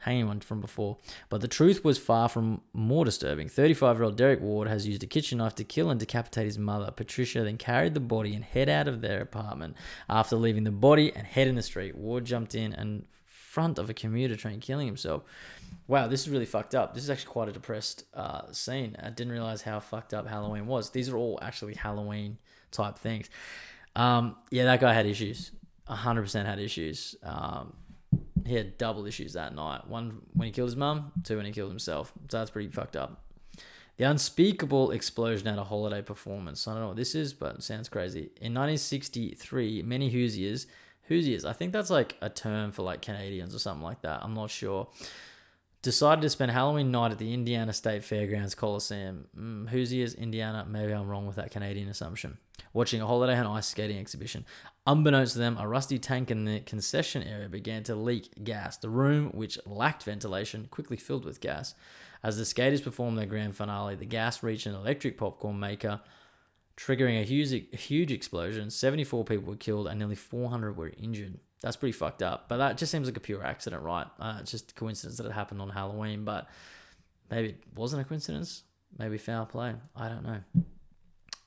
[0.01, 0.97] hanging one from before.
[1.29, 3.49] But the truth was far from more disturbing.
[3.49, 6.59] 35 year old Derek Ward has used a kitchen knife to kill and decapitate his
[6.59, 6.91] mother.
[6.91, 9.77] Patricia then carried the body and head out of their apartment.
[10.09, 13.07] After leaving the body and head in the street, Ward jumped in and
[13.59, 15.25] front of a commuter train, killing himself.
[15.89, 16.95] Wow, this is really fucked up.
[16.95, 18.95] This is actually quite a depressed uh, scene.
[19.03, 20.91] I didn't realize how fucked up Halloween was.
[20.91, 22.39] These are all actually Halloween
[22.71, 23.29] type things.
[23.97, 25.51] Um, yeah, that guy had issues.
[25.91, 27.17] 100% had issues.
[27.25, 27.73] Um,
[28.47, 29.89] he had double issues that night.
[29.89, 32.13] One when he killed his mum, two when he killed himself.
[32.31, 33.25] So that's pretty fucked up.
[33.97, 36.69] The unspeakable explosion at a holiday performance.
[36.69, 38.31] I don't know what this is, but sounds crazy.
[38.41, 40.69] In 1963, many Hoosiers,
[41.09, 44.23] Hoosiers, I think that's like a term for like Canadians or something like that.
[44.23, 44.89] I'm not sure.
[45.81, 49.29] Decided to spend Halloween night at the Indiana State Fairgrounds Coliseum.
[49.39, 50.67] Mm, Hoosiers, Indiana.
[50.69, 52.37] Maybe I'm wrong with that Canadian assumption.
[52.73, 54.45] Watching a holiday and ice skating exhibition.
[54.87, 58.77] Unbeknownst to them, a rusty tank in the concession area began to leak gas.
[58.77, 61.75] The room, which lacked ventilation, quickly filled with gas.
[62.23, 66.01] As the skaters performed their grand finale, the gas reached an electric popcorn maker,
[66.79, 68.71] triggering a huge, huge explosion.
[68.71, 71.39] 74 people were killed and nearly 400 were injured.
[71.61, 72.49] That's pretty fucked up.
[72.49, 74.07] But that just seems like a pure accident, right?
[74.21, 76.49] Uh, it's just coincidence that it happened on Halloween, but
[77.31, 78.63] maybe it wasn't a coincidence.
[78.97, 79.75] Maybe foul play.
[79.97, 80.39] I don't know.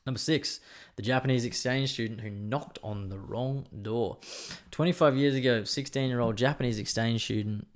[0.06, 0.60] Number six,
[0.96, 4.18] the Japanese exchange student who knocked on the wrong door.
[4.72, 7.68] 25 years ago, 16 year old Japanese exchange student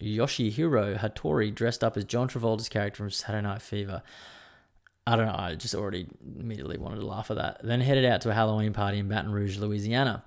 [0.00, 4.02] Yoshihiro Hattori dressed up as John Travolta's character from Saturday Night Fever.
[5.06, 6.06] I don't know, I just already
[6.38, 7.60] immediately wanted to laugh at that.
[7.64, 10.24] Then headed out to a Halloween party in Baton Rouge, Louisiana.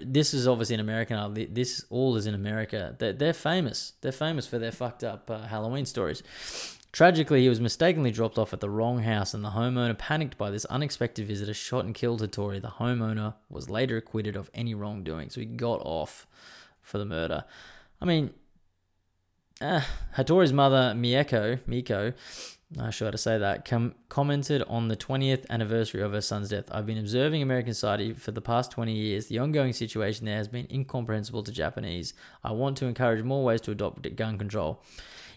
[0.00, 1.30] This is obviously in America.
[1.50, 2.96] This all is in America.
[2.98, 3.92] They're, they're famous.
[4.00, 6.22] They're famous for their fucked up uh, Halloween stories.
[6.90, 10.48] Tragically, he was mistakenly dropped off at the wrong house, and the homeowner, panicked by
[10.48, 12.62] this unexpected visitor, shot and killed Hattori.
[12.62, 16.26] The homeowner was later acquitted of any wrongdoing, so he got off
[16.80, 17.44] for the murder.
[18.00, 18.30] I mean,
[19.60, 19.82] uh,
[20.16, 22.12] Hattori's mother, Mieko, Miko,
[22.76, 26.64] not sure to say that, com- commented on the 20th anniversary of her son's death.
[26.70, 29.26] I've been observing American society for the past 20 years.
[29.26, 32.14] The ongoing situation there has been incomprehensible to Japanese.
[32.42, 34.82] I want to encourage more ways to adopt gun control.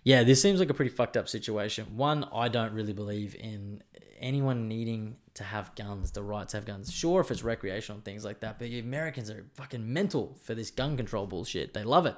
[0.03, 1.97] Yeah, this seems like a pretty fucked up situation.
[1.97, 3.83] One, I don't really believe in
[4.19, 6.91] anyone needing to have guns, the right to have guns.
[6.91, 10.97] Sure, if it's recreational things like that, but Americans are fucking mental for this gun
[10.97, 11.73] control bullshit.
[11.73, 12.15] They love it.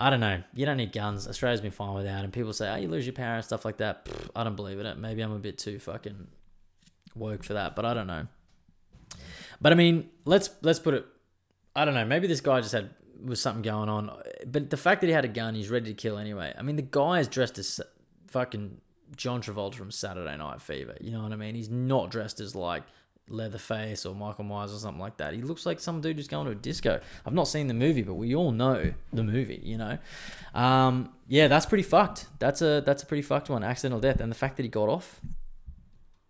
[0.00, 0.42] I don't know.
[0.54, 1.28] You don't need guns.
[1.28, 2.24] Australia's been fine without.
[2.24, 4.06] And people say, oh, you lose your power and stuff like that.
[4.06, 4.98] Pfft, I don't believe it.
[4.98, 6.26] Maybe I'm a bit too fucking
[7.14, 8.26] woke for that, but I don't know.
[9.60, 11.06] But I mean, let's let's put it.
[11.76, 12.06] I don't know.
[12.06, 12.90] Maybe this guy just had
[13.22, 14.10] was something going on.
[14.46, 16.54] But the fact that he had a gun, he's ready to kill anyway.
[16.56, 17.78] I mean, the guy is dressed as
[18.28, 18.80] fucking
[19.16, 20.96] John Travolta from Saturday Night Fever.
[21.00, 21.54] You know what I mean?
[21.54, 22.84] He's not dressed as like
[23.30, 25.34] Leatherface or Michael Myers or something like that.
[25.34, 27.00] He looks like some dude who's going to a disco.
[27.24, 29.98] I've not seen the movie, but we all know the movie, you know.
[30.54, 32.26] Um, yeah, that's pretty fucked.
[32.38, 33.62] That's a that's a pretty fucked one.
[33.64, 35.20] Accidental death, and the fact that he got off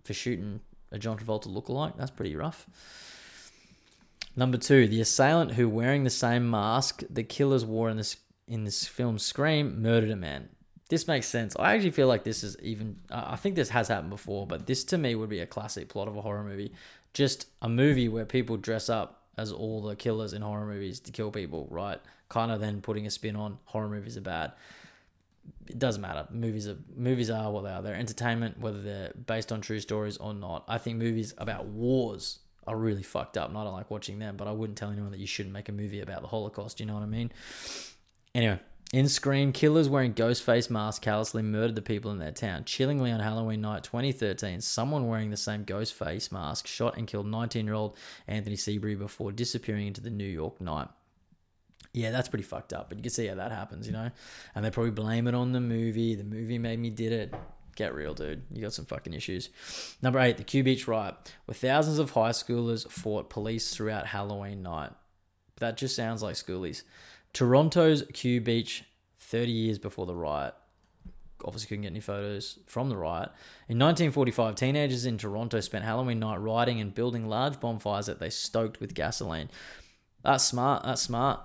[0.04, 0.60] for shooting
[0.92, 2.66] a John Travolta lookalike, that's pretty rough.
[4.36, 8.64] Number two, the assailant who, wearing the same mask the killers wore in this in
[8.64, 10.48] this film Scream, murdered a man.
[10.90, 11.54] This makes sense.
[11.56, 12.96] I actually feel like this is even.
[13.10, 16.08] I think this has happened before, but this to me would be a classic plot
[16.08, 16.72] of a horror movie.
[17.14, 21.12] Just a movie where people dress up as all the killers in horror movies to
[21.12, 22.00] kill people, right?
[22.28, 24.52] Kind of then putting a spin on horror movies are bad.
[25.68, 26.26] It doesn't matter.
[26.32, 27.82] Movies are movies are what they are.
[27.82, 30.64] They're entertainment, whether they're based on true stories or not.
[30.66, 33.48] I think movies about wars are really fucked up.
[33.48, 35.68] And I don't like watching them, but I wouldn't tell anyone that you shouldn't make
[35.68, 36.80] a movie about the Holocaust.
[36.80, 37.30] You know what I mean?
[38.34, 38.58] Anyway,
[38.92, 42.64] in Scream, killers wearing ghost face masks callously murdered the people in their town.
[42.64, 47.26] Chillingly, on Halloween night 2013, someone wearing the same ghost face mask shot and killed
[47.26, 50.88] 19 year old Anthony Seabury before disappearing into the New York night.
[51.92, 54.10] Yeah, that's pretty fucked up, but you can see how that happens, you know?
[54.54, 56.14] And they probably blame it on the movie.
[56.14, 57.34] The movie made me did it.
[57.76, 58.42] Get real, dude.
[58.52, 59.50] You got some fucking issues.
[60.02, 61.14] Number eight, the Kew Beach riot,
[61.44, 64.90] where thousands of high schoolers fought police throughout Halloween night.
[65.60, 66.82] That just sounds like schoolies.
[67.32, 68.84] Toronto's Kew Beach,
[69.18, 70.54] 30 years before the riot.
[71.44, 73.30] Obviously, couldn't get any photos from the riot.
[73.68, 78.30] In 1945, teenagers in Toronto spent Halloween night rioting and building large bonfires that they
[78.30, 79.48] stoked with gasoline.
[80.22, 80.84] That's smart.
[80.84, 81.40] That's smart.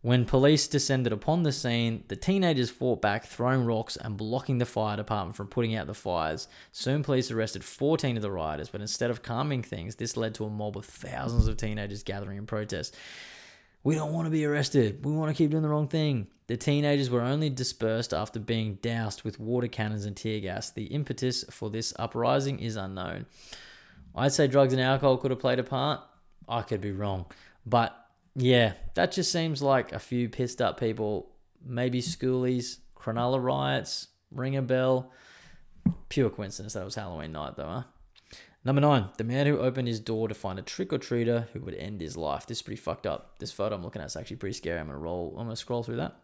[0.00, 4.66] When police descended upon the scene, the teenagers fought back, throwing rocks and blocking the
[4.66, 6.46] fire department from putting out the fires.
[6.70, 10.44] Soon, police arrested 14 of the rioters, but instead of calming things, this led to
[10.44, 12.96] a mob of thousands of teenagers gathering in protest.
[13.84, 15.04] We don't want to be arrested.
[15.04, 16.26] We want to keep doing the wrong thing.
[16.48, 20.70] The teenagers were only dispersed after being doused with water cannons and tear gas.
[20.70, 23.26] The impetus for this uprising is unknown.
[24.14, 26.00] I'd say drugs and alcohol could have played a part.
[26.48, 27.26] I could be wrong.
[27.66, 27.94] But
[28.34, 31.30] yeah, that just seems like a few pissed up people,
[31.64, 35.12] maybe schoolies, Cronulla riots, ring a bell.
[36.08, 37.82] Pure coincidence that was Halloween night though, huh?
[38.64, 41.60] Number nine, the man who opened his door to find a trick or treater who
[41.60, 42.46] would end his life.
[42.46, 43.38] This is pretty fucked up.
[43.38, 44.80] This photo I'm looking at is actually pretty scary.
[44.80, 45.34] I'm gonna roll.
[45.38, 46.16] I'm gonna scroll through that.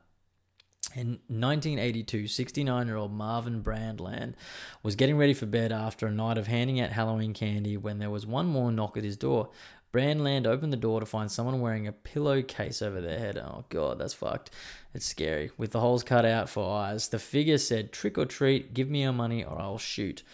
[0.94, 4.34] In 1982, 69 year old Marvin Brandland
[4.82, 8.10] was getting ready for bed after a night of handing out Halloween candy when there
[8.10, 9.50] was one more knock at his door.
[9.92, 13.38] Brandland opened the door to find someone wearing a pillowcase over their head.
[13.38, 14.50] Oh, God, that's fucked.
[14.92, 15.52] It's scary.
[15.56, 19.02] With the holes cut out for eyes, the figure said, Trick or treat, give me
[19.02, 20.24] your money or I'll shoot.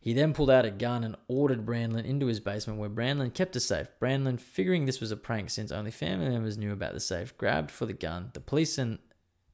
[0.00, 3.54] He then pulled out a gun and ordered Brandlin into his basement where Brandlin kept
[3.54, 3.88] a safe.
[4.00, 7.70] Brandlin, figuring this was a prank since only family members knew about the safe, grabbed
[7.70, 8.30] for the gun.
[8.32, 8.98] The police and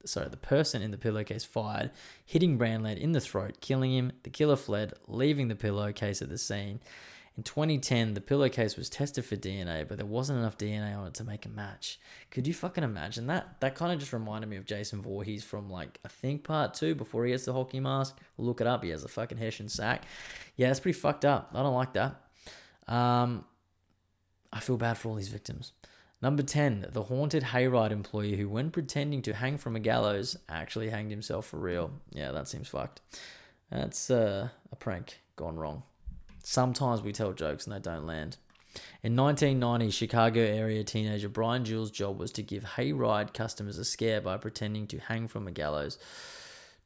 [0.05, 1.91] sorry, the person in the pillowcase fired,
[2.25, 4.13] hitting Brandland in the throat, killing him.
[4.23, 6.81] The killer fled, leaving the pillowcase at the scene.
[7.37, 11.15] In 2010, the pillowcase was tested for DNA, but there wasn't enough DNA on it
[11.15, 12.01] to make a match.
[12.31, 13.61] Could you fucking imagine that?
[13.61, 16.95] That kind of just reminded me of Jason Voorhees from like I think part two
[16.95, 18.17] before he gets the hockey mask.
[18.39, 18.83] Look it up.
[18.83, 20.05] He has a fucking Hessian sack.
[20.57, 21.51] Yeah, that's pretty fucked up.
[21.55, 22.23] I don't like that.
[22.89, 23.45] Um,
[24.51, 25.73] I feel bad for all these victims.
[26.23, 30.89] Number 10, the haunted hayride employee who, when pretending to hang from a gallows, actually
[30.89, 31.91] hanged himself for real.
[32.11, 33.03] Yeah, that seems fucked.
[33.71, 35.83] That's uh, a prank gone wrong.
[36.49, 38.37] Sometimes we tell jokes and they don't land.
[39.03, 44.21] In 1990, Chicago area teenager Brian Jewell's job was to give hayride customers a scare
[44.21, 45.99] by pretending to hang from a gallows.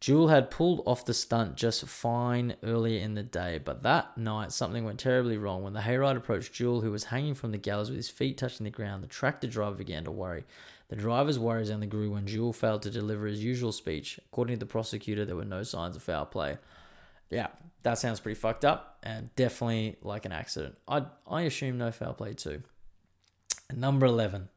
[0.01, 4.51] Jewell had pulled off the stunt just fine earlier in the day, but that night
[4.51, 5.63] something went terribly wrong.
[5.63, 8.65] When the hayride approached Jewell, who was hanging from the gallows with his feet touching
[8.65, 10.45] the ground, the tractor driver began to worry.
[10.89, 14.19] The driver's worries only grew when Jewell failed to deliver his usual speech.
[14.33, 16.57] According to the prosecutor, there were no signs of foul play.
[17.31, 17.49] Yeah,
[17.83, 20.77] that sounds pretty fucked up and definitely like an accident.
[20.87, 22.63] I I assume no foul play too.
[23.75, 24.49] Number 11.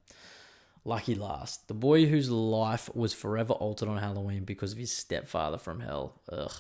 [0.86, 1.70] Lucky last.
[1.70, 6.20] The boy whose life was forever altered on Halloween because of his stepfather from hell.
[6.30, 6.52] Ugh.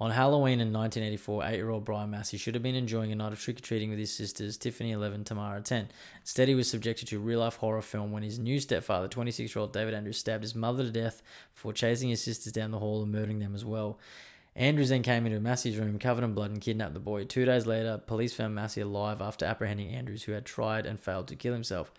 [0.00, 3.32] On Halloween in 1984, eight year old Brian Massey should have been enjoying a night
[3.32, 5.88] of trick or treating with his sisters, Tiffany 11, Tamara 10.
[6.20, 9.54] Instead, he was subjected to a real life horror film when his new stepfather, 26
[9.54, 11.22] year old David Andrews, stabbed his mother to death
[11.54, 13.98] before chasing his sisters down the hall and murdering them as well.
[14.56, 17.24] Andrews then came into Massey's room covered in blood and kidnapped the boy.
[17.24, 21.28] Two days later, police found Massey alive after apprehending Andrews, who had tried and failed
[21.28, 21.92] to kill himself.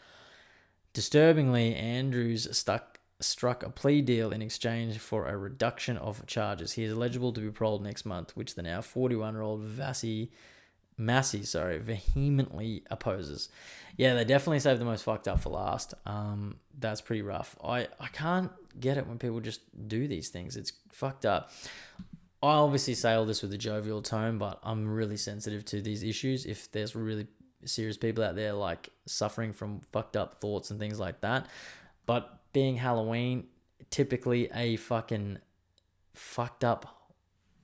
[0.93, 6.73] Disturbingly, Andrews stuck, struck a plea deal in exchange for a reduction of charges.
[6.73, 10.31] He is eligible to be paroled next month, which the now 41 year old Vassie
[10.97, 13.49] Massey, sorry, vehemently opposes.
[13.97, 15.93] Yeah, they definitely saved the most fucked up for last.
[16.05, 17.57] Um, that's pretty rough.
[17.63, 20.55] I, I can't get it when people just do these things.
[20.55, 21.51] It's fucked up.
[22.43, 26.03] I obviously say all this with a jovial tone, but I'm really sensitive to these
[26.03, 26.45] issues.
[26.45, 27.27] If there's really
[27.63, 31.47] serious people out there like suffering from fucked up thoughts and things like that,
[32.05, 33.47] but being Halloween,
[33.89, 35.39] typically a fucking
[36.13, 37.11] fucked up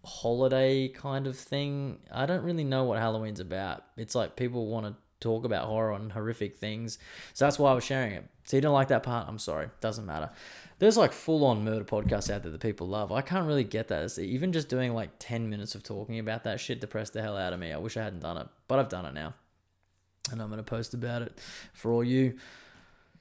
[0.04, 2.00] holiday kind of thing.
[2.12, 3.84] I don't really know what Halloween's about.
[3.98, 6.98] It's like people want to talk about horror and horrific things.
[7.34, 8.26] So that's why I was sharing it.
[8.52, 9.30] So you don't like that part?
[9.30, 9.70] I'm sorry.
[9.80, 10.30] Doesn't matter.
[10.78, 13.10] There's like full on murder podcasts out there that people love.
[13.10, 14.04] I can't really get that.
[14.04, 17.38] It's even just doing like 10 minutes of talking about that shit depressed the hell
[17.38, 17.72] out of me.
[17.72, 19.36] I wish I hadn't done it, but I've done it now.
[20.34, 21.40] And I'm going to post about it
[21.72, 22.40] for all you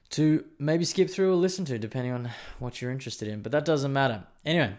[0.09, 2.29] to maybe skip through or listen to, depending on
[2.59, 3.41] what you're interested in.
[3.41, 4.25] But that doesn't matter.
[4.45, 4.73] Anyway,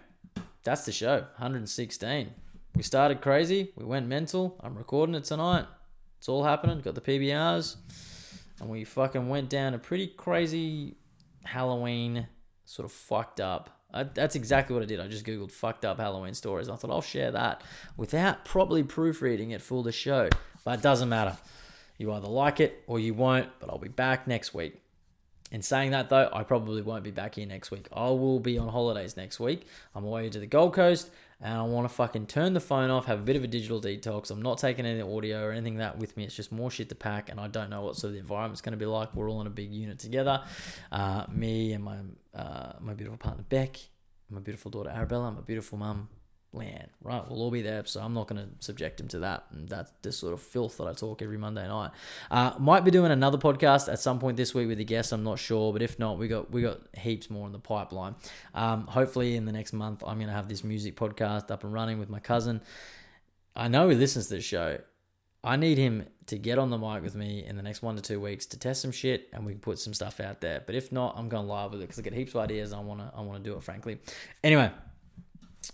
[0.64, 2.30] that's the show 116.
[2.76, 3.72] We started crazy.
[3.74, 4.60] We went mental.
[4.60, 5.64] I'm recording it tonight.
[6.18, 6.82] It's all happening.
[6.82, 7.76] Got the PBRs.
[8.62, 10.94] And we fucking went down a pretty crazy
[11.42, 12.28] Halloween
[12.64, 13.70] sort of fucked up.
[13.92, 15.00] I, that's exactly what I did.
[15.00, 16.68] I just Googled fucked up Halloween stories.
[16.68, 17.64] I thought I'll share that
[17.96, 20.28] without properly proofreading it for the show.
[20.64, 21.36] But it doesn't matter.
[21.98, 24.80] You either like it or you won't, but I'll be back next week.
[25.52, 27.86] In saying that, though, I probably won't be back here next week.
[27.92, 29.66] I will be on holidays next week.
[29.94, 31.10] I'm away to the Gold Coast
[31.42, 33.80] and I want to fucking turn the phone off, have a bit of a digital
[33.80, 34.30] detox.
[34.30, 36.24] I'm not taking any audio or anything that with me.
[36.24, 38.60] It's just more shit to pack, and I don't know what sort of the environment's
[38.60, 39.14] going to be like.
[39.14, 40.44] We're all in a big unit together.
[40.92, 41.96] Uh, me and my
[42.34, 43.76] uh, my beautiful partner Beck,
[44.30, 46.08] my beautiful daughter Arabella, my beautiful mum
[46.54, 46.88] Leanne.
[47.02, 49.46] Right, we'll all be there, so I'm not going to subject him to that.
[49.52, 51.90] And that's this sort of filth that I talk every Monday night.
[52.30, 55.12] Uh, might be doing another podcast at some point this week with a guest.
[55.12, 58.14] I'm not sure, but if not, we got we got heaps more in the pipeline.
[58.54, 61.72] Um, hopefully, in the next month, I'm going to have this music podcast up and
[61.72, 62.60] running with my cousin.
[63.56, 64.78] I know he listens to the show.
[65.44, 68.02] I need him to get on the mic with me in the next one to
[68.02, 70.62] two weeks to test some shit, and we can put some stuff out there.
[70.64, 72.72] But if not, I'm going live with it because I get heaps of ideas.
[72.72, 73.98] I want to I want to do it, frankly.
[74.44, 74.70] Anyway.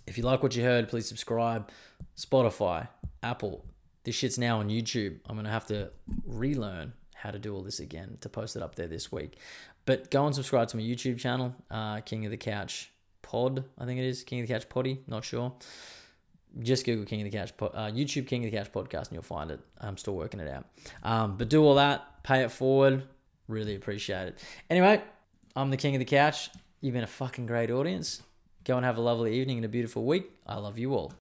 [0.07, 1.70] If you like what you heard, please subscribe.
[2.16, 2.89] Spotify,
[3.22, 3.64] Apple.
[4.05, 5.18] This shit's now on YouTube.
[5.26, 5.91] I'm going to have to
[6.26, 9.39] relearn how to do all this again to post it up there this week.
[9.84, 12.91] But go and subscribe to my YouTube channel, uh, King of the Couch
[13.22, 14.22] Pod, I think it is.
[14.22, 15.53] King of the Couch Poddy, not sure.
[16.61, 19.22] Just Google King of the Couch, uh, YouTube King of the Couch podcast, and you'll
[19.22, 19.61] find it.
[19.80, 20.66] I'm still working it out.
[21.03, 23.03] Um, but do all that, pay it forward.
[23.49, 24.39] Really appreciate it.
[24.70, 25.03] Anyway,
[25.57, 26.51] I'm the King of the Couch.
[26.80, 28.22] You've been a fucking great audience.
[28.69, 30.31] Go and have a lovely evening and a beautiful week.
[30.47, 31.14] I love you all.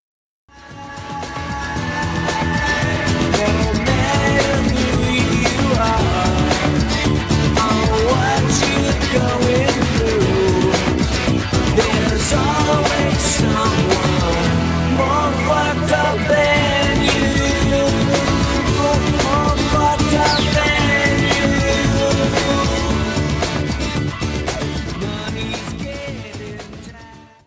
[11.77, 14.06] There's always someone